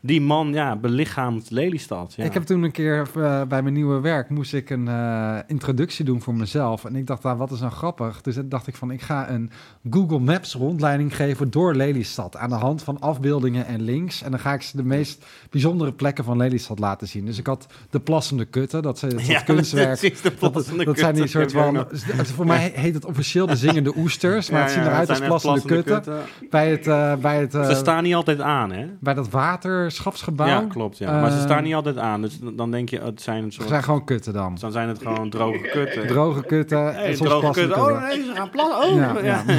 die 0.00 0.20
man, 0.20 0.52
ja, 0.52 0.76
belichaamt 0.76 1.50
Lelystad. 1.50 2.14
Ja. 2.16 2.24
Ik 2.24 2.34
heb 2.34 2.42
toen 2.42 2.62
een 2.62 2.70
keer 2.70 3.08
eh, 3.16 3.42
bij 3.42 3.62
mijn 3.62 3.74
nieuwe 3.74 4.00
werk 4.00 4.28
moest 4.28 4.54
ik 4.54 4.70
een 4.70 4.88
eh, 4.88 5.38
introductie 5.46 6.04
doen 6.04 6.20
voor 6.22 6.34
mezelf. 6.34 6.84
En 6.84 6.96
ik 6.96 7.06
dacht, 7.06 7.24
ah, 7.24 7.38
wat 7.38 7.50
is 7.50 7.60
nou 7.60 7.72
grappig? 7.72 8.20
Dus 8.20 8.34
toen 8.34 8.48
dacht 8.48 8.66
ik 8.66 8.76
van, 8.76 8.90
ik 8.90 9.00
ga 9.00 9.30
een 9.30 9.50
Google 9.90 10.18
Maps 10.18 10.54
rondleiding 10.54 11.16
geven 11.16 11.50
door 11.50 11.74
Lelystad. 11.74 12.36
Aan 12.36 12.48
de 12.48 12.54
hand 12.54 12.82
van 12.82 13.00
afbeeldingen 13.00 13.66
en 13.66 13.82
links. 13.82 14.22
En 14.22 14.30
dan 14.30 14.40
ga 14.40 14.52
ik 14.52 14.62
ze 14.62 14.76
de 14.76 14.84
meest 14.84 15.26
bijzondere 15.50 15.92
plekken 15.92 16.24
van 16.24 16.36
Lelystad 16.36 16.78
laten 16.78 17.08
zien. 17.08 17.24
Dus 17.24 17.38
ik 17.38 17.48
had 17.52 17.66
de 17.90 18.00
plassende 18.00 18.44
kutten, 18.44 18.82
dat 18.82 19.00
het 19.00 19.14
soort 19.20 19.44
kunstwerk. 19.54 19.98
precies, 19.98 20.20
de 20.20 20.32
Dat, 20.38 20.52
plassende 20.52 20.84
dat 20.84 20.98
zijn 20.98 21.14
die 21.14 21.26
soort 21.26 21.52
van. 21.52 21.86
Voor 22.34 22.46
mij 22.46 22.72
heet 22.74 22.94
het 22.94 23.04
officieel 23.04 23.46
de 23.46 23.56
zingende 23.56 23.92
oesters. 24.02 24.50
Maar 24.50 24.58
Ja, 24.60 24.64
het 24.64 24.74
zien 24.74 24.82
eruit 24.82 25.08
als 25.08 25.18
zijn 25.18 25.30
echt 25.32 25.42
plassende, 25.42 25.82
kutten. 25.82 26.02
Bij 26.50 26.70
het, 26.70 26.86
eh, 26.86 27.14
bij 27.14 27.40
het, 27.40 27.54
eh, 27.54 27.66
Ze 27.68 27.74
staan 27.74 28.02
niet 28.02 28.14
altijd 28.14 28.40
aan, 28.40 28.72
hè? 28.72 28.86
bij 29.00 29.14
dat 29.14 29.28
waterschapsgebouw. 29.30 30.46
Ja, 30.46 30.64
klopt. 30.68 30.98
Ja. 30.98 31.20
maar 31.20 31.30
ze 31.30 31.36
Eh, 31.36 31.42
staan 31.42 31.62
niet 31.62 31.74
altijd 31.74 31.96
aan. 31.96 32.22
Dus 32.22 32.38
dan 32.52 32.70
denk 32.70 32.88
je, 32.88 33.00
het 33.00 33.22
zijn 33.22 33.42
een 33.44 33.52
Het 33.58 33.68
zijn 33.68 33.82
gewoon 33.82 34.04
kutten 34.04 34.32
dan. 34.32 34.56
Dan 34.60 34.72
zijn 34.72 34.88
het 34.88 34.98
gewoon 35.02 35.30
droge 35.30 35.68
kutten. 35.72 36.06
Droge 36.06 36.42
kutten 36.44 36.78
Hey, 36.94 37.04
en 37.06 37.16
soms 37.16 37.28
droge 37.28 37.40
plassende 37.44 37.74
kutten. 37.74 37.94
kutten. 37.96 38.10
Oh 38.10 38.14
nee, 38.16 38.24
ze 38.24 38.34
gaan 38.34 38.50
plassen. 38.50 39.16
Oh, 39.16 39.24
Ja. 39.24 39.44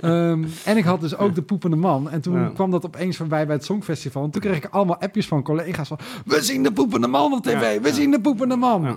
Ehm, 0.00 0.44
en 0.64 0.76
ik 0.76 0.84
had 0.84 1.00
dus 1.00 1.16
ook 1.16 1.34
de 1.34 1.42
poepende 1.42 1.76
man. 1.76 2.10
En 2.10 2.20
toen 2.20 2.52
kwam 2.54 2.70
dat 2.70 2.86
opeens 2.86 3.16
voorbij 3.16 3.46
bij 3.46 3.54
het 3.54 3.64
Songfestival. 3.64 4.24
En 4.24 4.30
toen 4.30 4.40
kreeg 4.40 4.56
ik 4.56 4.66
allemaal 4.70 4.98
appjes 5.00 5.26
van 5.26 5.42
collega's 5.42 5.88
van... 5.88 5.98
We 6.24 6.42
zien 6.42 6.62
de 6.62 6.72
poepende 6.72 6.85
man 6.90 7.32
op 7.32 7.42
tv! 7.42 7.52
Ja, 7.74 7.80
we 7.80 7.88
ja. 7.88 7.94
zien 7.94 8.10
de 8.10 8.20
poepende 8.20 8.56
man! 8.56 8.82
Ja. 8.82 8.96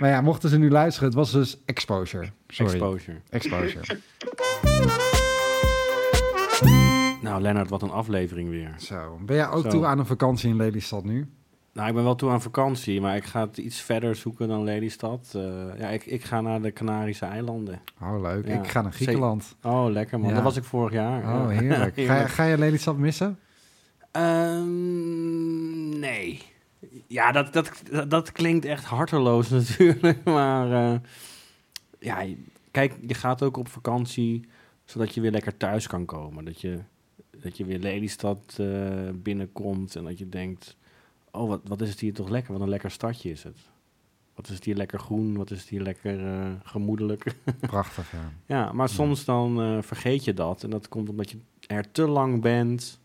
Maar 0.00 0.10
ja, 0.10 0.20
mochten 0.20 0.48
ze 0.48 0.58
nu 0.58 0.70
luisteren, 0.70 1.08
het 1.08 1.16
was 1.18 1.30
dus 1.32 1.58
exposure. 1.64 2.28
Sorry, 2.48 2.72
Exposure. 2.72 3.16
exposure. 3.30 3.98
Nou, 7.22 7.42
Lennart, 7.42 7.68
wat 7.70 7.82
een 7.82 7.90
aflevering 7.90 8.48
weer. 8.50 8.74
Zo, 8.78 9.18
ben 9.24 9.36
jij 9.36 9.48
ook 9.48 9.62
Zo. 9.62 9.68
toe 9.68 9.84
aan 9.86 9.98
een 9.98 10.06
vakantie 10.06 10.48
in 10.50 10.56
Lelystad 10.56 11.04
nu? 11.04 11.26
Nou, 11.72 11.88
ik 11.88 11.94
ben 11.94 12.04
wel 12.04 12.14
toe 12.14 12.30
aan 12.30 12.42
vakantie, 12.42 13.00
maar 13.00 13.16
ik 13.16 13.24
ga 13.24 13.40
het 13.40 13.58
iets 13.58 13.80
verder 13.80 14.14
zoeken 14.14 14.48
dan 14.48 14.64
Lelystad. 14.64 15.32
Eh, 15.36 15.42
ja, 15.78 15.88
ik, 15.88 16.06
ik 16.06 16.24
ga 16.24 16.40
naar 16.40 16.62
de 16.62 16.72
Canarische 16.72 17.24
eilanden. 17.26 17.80
Oh, 18.02 18.20
leuk. 18.20 18.46
Ja, 18.48 18.54
ik 18.62 18.68
ga 18.68 18.82
naar 18.82 18.92
Griekenland. 18.92 19.56
Oh, 19.62 19.90
lekker 19.90 20.18
man. 20.20 20.28
Ja. 20.28 20.34
Dat 20.34 20.44
was 20.44 20.56
ik 20.56 20.64
vorig 20.64 20.92
jaar. 20.92 21.22
Oh, 21.22 21.48
heerlijk. 21.48 21.94
Ga, 22.06 22.20
je- 22.20 22.28
ga 22.28 22.44
je 22.44 22.58
Lelystad 22.58 22.96
missen? 22.96 23.38
Ehm, 24.10 25.98
nee. 25.98 26.42
Ja, 27.10 27.32
dat, 27.32 27.52
dat, 27.52 27.82
dat, 28.08 28.32
klinkt 28.32 28.64
echt 28.64 28.84
harteloos 28.84 29.48
natuurlijk. 29.58 30.24
Maar 30.24 30.72
eh, 30.72 30.98
ja, 31.98 32.34
kijk, 32.70 32.96
je 33.06 33.14
gaat 33.14 33.42
ook 33.42 33.56
op 33.56 33.68
vakantie 33.68 34.48
zodat 34.84 35.14
je 35.14 35.20
weer 35.20 35.30
lekker 35.30 35.56
thuis 35.56 35.86
kan 35.86 36.04
komen. 36.04 36.44
Dat 36.44 36.60
je, 36.60 36.78
dat 37.30 37.56
je 37.56 37.64
weer 37.64 37.78
Lelystad 37.78 38.56
eh, 38.58 39.08
binnenkomt 39.14 39.96
en 39.96 40.04
dat 40.04 40.18
je 40.18 40.28
denkt... 40.28 40.76
oh, 41.30 41.48
wat, 41.48 41.60
wat 41.64 41.80
is 41.80 41.90
het 41.90 42.00
hier 42.00 42.14
toch 42.14 42.28
lekker? 42.28 42.52
Wat 42.52 42.62
een 42.62 42.68
lekker 42.68 42.90
stadje 42.90 43.30
is 43.30 43.42
het. 43.42 43.58
Wat 44.34 44.48
is 44.48 44.54
het 44.54 44.64
hier 44.64 44.76
lekker 44.76 44.98
groen? 44.98 45.36
Wat 45.36 45.50
is 45.50 45.60
het 45.60 45.68
hier 45.68 45.82
lekker 45.82 46.26
eh, 46.26 46.52
gemoedelijk? 46.62 47.34
Prachtig, 47.60 48.12
ja. 48.12 48.32
ja, 48.46 48.72
maar 48.72 48.88
soms 48.88 49.24
dan 49.24 49.82
vergeet 49.82 50.24
je 50.24 50.34
dat. 50.34 50.62
En 50.62 50.70
dat 50.70 50.88
komt 50.88 51.08
omdat 51.08 51.30
je 51.30 51.38
er 51.66 51.90
te 51.90 52.06
lang 52.06 52.40
bent. 52.42 53.00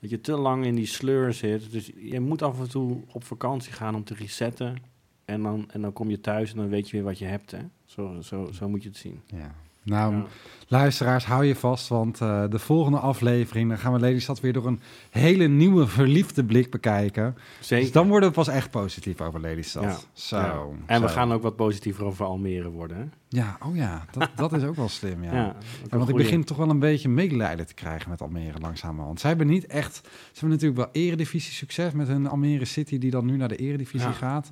Dat 0.00 0.10
je 0.10 0.20
te 0.20 0.36
lang 0.36 0.64
in 0.64 0.74
die 0.74 0.86
sleur 0.86 1.32
zit. 1.32 1.72
Dus 1.72 1.90
je 1.96 2.20
moet 2.20 2.42
af 2.42 2.58
en 2.58 2.68
toe 2.68 3.02
op 3.12 3.24
vakantie 3.24 3.72
gaan 3.72 3.94
om 3.94 4.04
te 4.04 4.14
resetten. 4.14 4.76
En 5.24 5.42
dan, 5.42 5.70
en 5.70 5.80
dan 5.80 5.92
kom 5.92 6.10
je 6.10 6.20
thuis 6.20 6.50
en 6.50 6.56
dan 6.56 6.68
weet 6.68 6.88
je 6.88 6.96
weer 6.96 7.04
wat 7.04 7.18
je 7.18 7.24
hebt. 7.24 7.50
Hè? 7.50 7.58
Zo, 7.84 8.20
zo, 8.20 8.52
zo 8.52 8.68
moet 8.68 8.82
je 8.82 8.88
het 8.88 8.98
zien. 8.98 9.20
ja. 9.26 9.54
Nou, 9.86 10.14
Ja. 10.14 10.26
luisteraars, 10.68 11.24
hou 11.24 11.44
je 11.44 11.54
vast, 11.54 11.88
want 11.88 12.20
eh, 12.20 12.44
de 12.48 12.58
volgende 12.58 12.98
aflevering... 12.98 13.68
dan 13.68 13.78
gaan 13.78 13.92
we 13.92 13.98
Lelystad 13.98 14.40
weer 14.40 14.52
door 14.52 14.66
een 14.66 14.80
hele 15.10 15.46
nieuwe 15.46 15.86
verliefde 15.86 16.44
blik 16.44 16.70
bekijken. 16.70 17.36
Zeker. 17.60 17.84
Dus 17.84 17.92
dan 17.92 18.08
worden 18.08 18.28
we 18.28 18.34
pas 18.34 18.48
echt 18.48 18.70
positief 18.70 19.20
over 19.20 19.40
Lelystad. 19.40 19.82
Ja. 19.82 19.96
Zo. 20.12 20.36
Ja. 20.36 20.66
En 20.86 21.00
we 21.02 21.08
gaan 21.08 21.32
ook 21.32 21.42
wat 21.42 21.56
positiever 21.56 22.04
over 22.04 22.24
Almere 22.24 22.70
worden. 22.70 22.96
Hè? 22.96 23.04
Ja, 23.28 23.58
oh 23.64 23.76
ja, 23.76 24.04
dat, 24.12 24.30
dat 24.34 24.52
is 24.52 24.62
ook 24.62 24.76
wel 24.76 24.88
slim, 24.88 25.24
ja. 25.24 25.56
Want 25.88 26.08
ik 26.08 26.16
begin 26.16 26.44
toch 26.44 26.56
wel 26.56 26.70
een 26.70 26.78
beetje 26.78 27.08
medelijden 27.08 27.66
te 27.66 27.74
krijgen 27.74 28.10
met 28.10 28.20
Almere 28.22 28.58
langzamerhand. 28.58 29.20
Zij 29.20 29.28
hebben 29.28 29.46
niet 29.46 29.66
echt... 29.66 29.94
Ze 30.04 30.38
hebben 30.40 30.50
natuurlijk 30.50 30.76
wel 30.92 31.02
eredivisie 31.04 31.52
succes 31.52 31.92
met 31.92 32.08
hun 32.08 32.26
Almere 32.28 32.64
City... 32.64 32.98
die 32.98 33.10
dan 33.10 33.26
nu 33.26 33.36
naar 33.36 33.48
de 33.48 33.56
eredivisie 33.56 34.12
gaat. 34.12 34.48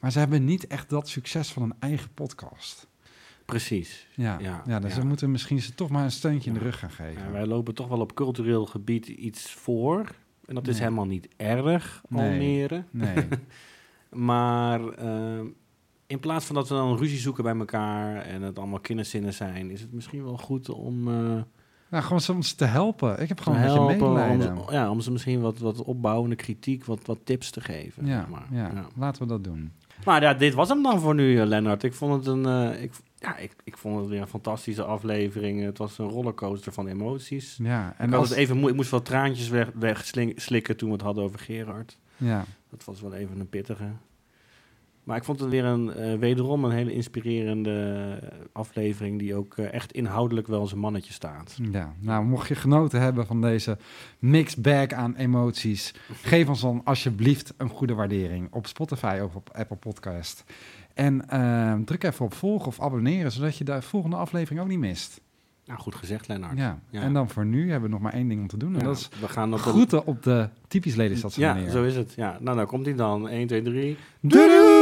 Maar 0.00 0.12
ze 0.12 0.18
hebben 0.18 0.44
niet 0.44 0.66
echt 0.66 0.88
dat 0.90 1.08
succes 1.08 1.52
van 1.52 1.62
een 1.62 1.74
eigen 1.78 2.10
podcast. 2.14 2.86
Precies. 3.52 4.06
Ja, 4.14 4.36
ja, 4.40 4.62
Ja, 4.66 4.78
dus 4.80 4.94
ja. 4.94 5.00
we 5.00 5.06
moeten 5.06 5.30
misschien 5.30 5.60
ze 5.60 5.74
toch 5.74 5.88
maar 5.90 6.04
een 6.04 6.10
steuntje 6.10 6.50
in 6.50 6.56
de 6.56 6.62
rug 6.62 6.78
gaan 6.78 6.90
geven. 6.90 7.22
Ja, 7.24 7.30
wij 7.30 7.46
lopen 7.46 7.74
toch 7.74 7.88
wel 7.88 8.00
op 8.00 8.14
cultureel 8.14 8.66
gebied 8.66 9.06
iets 9.06 9.50
voor. 9.52 10.10
En 10.46 10.54
dat 10.54 10.66
is 10.66 10.72
Nee. 10.74 10.82
helemaal 10.82 11.04
niet 11.06 11.28
erg, 11.36 12.02
Nee. 12.08 12.30
Almere. 12.30 12.84
Nee, 12.90 13.28
Maar 14.10 14.88
eh, 14.88 15.40
in 16.06 16.20
plaats 16.20 16.44
van 16.44 16.54
dat 16.54 16.68
we 16.68 16.74
dan 16.74 16.96
ruzie 16.96 17.18
zoeken 17.18 17.44
bij 17.44 17.56
elkaar 17.56 18.16
en 18.16 18.42
het 18.42 18.58
allemaal 18.58 18.80
kinderzinnen 18.80 19.34
zijn, 19.34 19.70
is 19.70 19.80
het 19.80 19.92
misschien 19.92 20.24
wel 20.24 20.36
goed 20.38 20.68
om 20.70 21.08
eh, 21.08 21.14
nou, 21.90 22.04
gewoon 22.04 22.20
soms 22.20 22.52
te 22.52 22.64
helpen. 22.64 23.20
Ik 23.22 23.28
heb 23.28 23.40
gewoon 23.40 23.58
een 23.58 23.64
beetje 23.64 23.78
helpen, 23.80 24.06
om, 24.06 24.12
medelijden. 24.14 24.64
ze- 24.66 24.72
ja, 24.72 24.90
om 24.90 25.00
ze 25.00 25.12
misschien 25.12 25.40
wat, 25.40 25.58
wat 25.58 25.82
opbouwende 25.84 26.36
kritiek, 26.36 26.84
wat, 26.84 27.06
wat 27.06 27.18
tips 27.24 27.50
te 27.50 27.60
geven. 27.60 28.06
Ja, 28.06 28.26
maar. 28.30 28.46
ja, 28.50 28.70
Ja. 28.74 28.86
laten 28.96 29.22
we 29.22 29.28
dat 29.28 29.44
doen. 29.44 29.72
Maar 30.04 30.22
ja, 30.22 30.34
dit 30.34 30.54
was 30.54 30.68
hem 30.68 30.82
dan 30.82 31.00
voor 31.00 31.14
nu, 31.14 31.40
eh, 31.40 31.46
Lennart. 31.46 31.82
Ik 31.82 31.94
vond 31.94 32.14
het 32.24 32.26
een, 32.34 32.82
ik, 32.82 32.92
ja, 33.18 33.36
ik, 33.36 33.52
ik 33.64 33.76
vond 33.76 34.00
het 34.00 34.08
weer 34.08 34.20
een 34.20 34.26
fantastische 34.26 34.84
aflevering. 34.84 35.62
Het 35.62 35.78
was 35.78 35.98
een 35.98 36.08
rollercoaster 36.08 36.72
van 36.72 36.86
emoties. 36.86 37.58
Ja, 37.62 37.94
En 37.98 38.08
ik, 38.08 38.14
als, 38.14 38.28
het 38.28 38.38
even 38.38 38.56
moe- 38.56 38.68
ik 38.70 38.74
moest 38.76 38.90
wel 38.90 39.02
traantjes 39.02 39.48
weg, 39.48 39.70
wegslikken 39.74 40.76
toen 40.76 40.88
we 40.88 40.94
het 40.94 41.04
hadden 41.04 41.24
over 41.24 41.38
Gerard. 41.38 41.98
ja, 42.16 42.44
Dat 42.70 42.84
was 42.84 43.00
wel 43.00 43.14
even 43.14 43.40
een 43.40 43.48
pittige. 43.48 43.88
Maar 45.04 45.16
ik 45.16 45.24
vond 45.24 45.40
het 45.40 45.48
weer 45.50 45.64
een, 45.64 45.92
eh, 45.92 46.18
wederom 46.18 46.64
een 46.64 46.70
hele 46.70 46.92
inspirerende 46.92 48.18
aflevering... 48.52 49.18
die 49.18 49.34
ook 49.34 49.56
eh, 49.56 49.72
echt 49.72 49.92
inhoudelijk 49.92 50.46
wel 50.46 50.66
zijn 50.66 50.80
mannetje 50.80 51.12
staat. 51.12 51.58
ja, 51.72 51.94
nou, 52.00 52.24
mocht 52.24 52.48
je 52.48 52.54
genoten 52.54 53.00
hebben 53.00 53.26
van 53.26 53.40
deze 53.40 53.78
mixed 54.18 54.62
bag 54.62 54.88
aan 54.88 55.14
emoties, 55.16 55.94
geef 56.22 56.48
ons 56.48 56.60
dan 56.60 56.80
alsjeblieft 56.84 57.54
een 57.56 57.68
goede 57.68 57.94
waardering 57.94 58.48
op 58.52 58.66
Spotify 58.66 59.20
of 59.24 59.34
op 59.34 59.50
Apple 59.52 59.76
Podcast. 59.76 60.44
En 60.98 61.28
eh, 61.28 61.74
druk 61.84 62.02
even 62.04 62.24
op 62.24 62.34
volgen 62.34 62.66
of 62.66 62.80
abonneren, 62.80 63.32
zodat 63.32 63.56
je 63.56 63.64
de 63.64 63.82
volgende 63.82 64.16
aflevering 64.16 64.60
ook 64.60 64.68
niet 64.68 64.78
mist. 64.78 65.20
Nou, 65.64 65.80
goed 65.80 65.94
gezegd, 65.94 66.28
Lennart. 66.28 66.58
Ja. 66.58 66.78
Ja. 66.90 67.00
en 67.02 67.12
dan 67.12 67.28
voor 67.28 67.46
nu 67.46 67.70
hebben 67.70 67.88
we 67.88 67.94
nog 67.94 68.02
maar 68.04 68.12
één 68.12 68.28
ding 68.28 68.40
om 68.40 68.46
te 68.46 68.56
doen. 68.56 68.72
En 68.74 68.80
Ja, 68.80 68.84
dat 68.86 68.96
is 68.96 69.08
we 69.20 69.28
gaan 69.28 69.52
op 69.52 69.58
de... 69.58 69.64
groeten 69.64 70.06
op 70.06 70.22
de 70.22 70.48
typisch 70.68 70.94
Lelystadse 70.94 71.40
Ja, 71.40 71.54
manier. 71.54 71.70
zo 71.70 71.82
is 71.84 71.96
het. 71.96 72.12
Ja, 72.16 72.36
nou, 72.40 72.56
dan 72.56 72.66
komt 72.66 72.86
hij 72.86 72.94
dan. 72.94 73.28
1, 73.28 73.46
2, 73.46 73.62
3. 73.62 73.96
Doei! 74.20 74.46
doei! 74.46 74.77